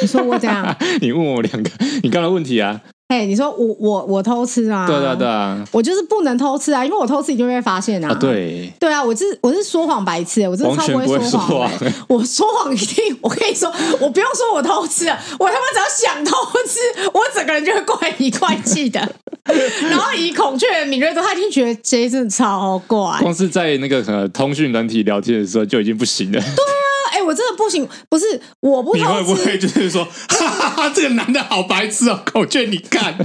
[0.00, 0.74] 你说我怎样？
[1.02, 1.70] 你问我两个，
[2.02, 2.82] 你刚才问题啊？
[3.08, 4.84] 哎，你说我我我偷吃啊？
[4.84, 8.12] 对对对啊，我就是不能偷吃啊，因为我偷吃你就会被发现啊。
[8.14, 11.70] 对对啊，我是我是说谎白痴，我真的超不会说谎。
[12.08, 15.06] 我说谎一定，我跟你说，我不用说我偷吃，
[15.38, 16.32] 我他妈只要想偷
[16.66, 19.00] 吃，我整个人就会怪里怪气的。
[19.88, 23.20] 然后以孔雀的敏锐度，他已经觉得 J 真的超怪。
[23.20, 26.40] 光是在那个什么通讯软体聊天的时候就已经不行了。
[26.40, 26.95] 对啊。
[27.26, 29.00] 哎，我真的不行，不是我不偷吃。
[29.00, 33.16] 你会不会就是说， 哈哈哈，这个男的好白痴哦，狗劝你看，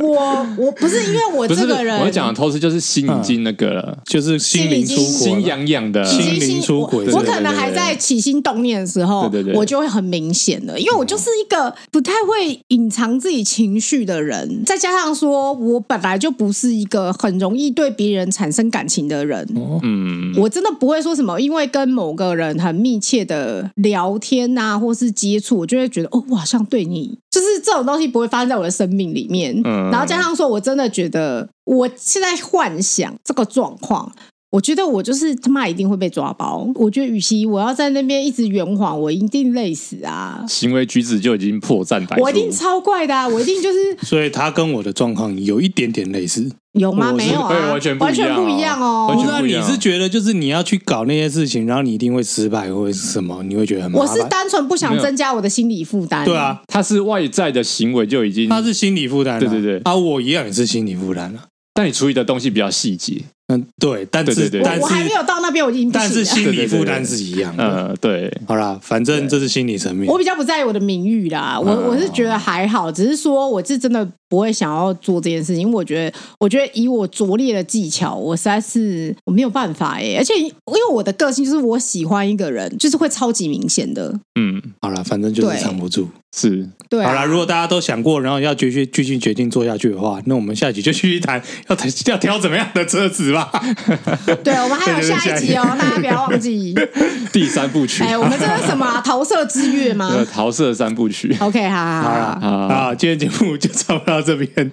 [0.00, 7.06] 我我不是因为我这个人，我讲的偷吃就是心已经那个了，就是心灵出轨，心痒痒的，心灵出轨。
[7.12, 19.46] 我可能还在起心动念的时候，对对对，我就会很明显的，因为我就是一个不太会隐藏自己情绪的人，再加上说我本来就不是一个很容易对别人产生感情的人，
[19.82, 23.02] 嗯，我真的不会说什么，因为跟某个人很密。
[23.02, 29.54] 切的聊天啊，或是接触，我就会觉得哦，我好像对你就是这种东西不会发生在我的生命里面。
[29.64, 34.10] 嗯，然后加上说，我真的觉得我现在幻想这个状况。
[34.52, 36.70] 我觉得我就是他妈一定会被抓包。
[36.74, 40.44] 我觉得与其我要在那边一直圆谎，我一定累死啊！
[40.46, 43.26] 行为举止就已经破绽百出，我一定超怪的啊！
[43.26, 46.46] 我一定就是 所以他跟我的状况有一点点类似，
[46.78, 47.14] 有吗？
[47.14, 48.06] 没有啊，完全不
[48.46, 49.16] 一样哦。
[49.42, 53.42] 你是觉得就是你要去搞那些事情，然后你一定会失败，或者是什么？
[53.44, 54.06] 你会觉得很麻烦。
[54.06, 56.26] 我是单纯不想增加我的心理负担。
[56.26, 59.40] 对啊，他是外在的行为就已经，他是心理负担。
[59.40, 61.44] 对对对，啊，我一样也是心理负担啊。
[61.74, 63.22] 但你处理的东西比较细节。
[63.48, 67.64] 嗯，对，但是但是我还没有到那边，我已经但是心理负担是一样的。
[67.64, 70.10] 呃，对，好啦，反正这是心理层面。
[70.10, 80.16] 我比较不在意我的名誉啦，我我是觉得还好，只是说我是真的不会想要做这件事情，因为我觉得，我觉得以我拙劣的技巧，我实在是我没有办法耶。
[80.18, 84.18] 而且因为我的个性就是我喜欢一个人，就是会超级明显的。
[84.40, 87.04] 嗯，好了，反正就是藏不住，是对。
[87.04, 93.41] 好了，如果大家都想过，然后要继续继续决定做下去的话，那我们下一集就继续谈要谈要挑怎么样的车子吧。
[94.44, 96.74] 对，我们还有下一集哦，大家不要忘记
[97.32, 98.02] 第三部曲。
[98.02, 100.10] 哎，我们这是什么桃色之月吗？
[100.32, 101.36] 桃色三部曲。
[101.40, 104.72] OK，好好好，好，今天节目就差不多到这边。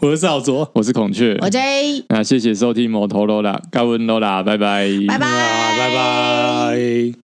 [0.00, 2.04] 我是少卓，我是孔雀，我 J。
[2.08, 5.26] 那谢谢收听摩托罗拉，高温罗拉，拜拜，拜拜，
[5.78, 7.31] 拜拜。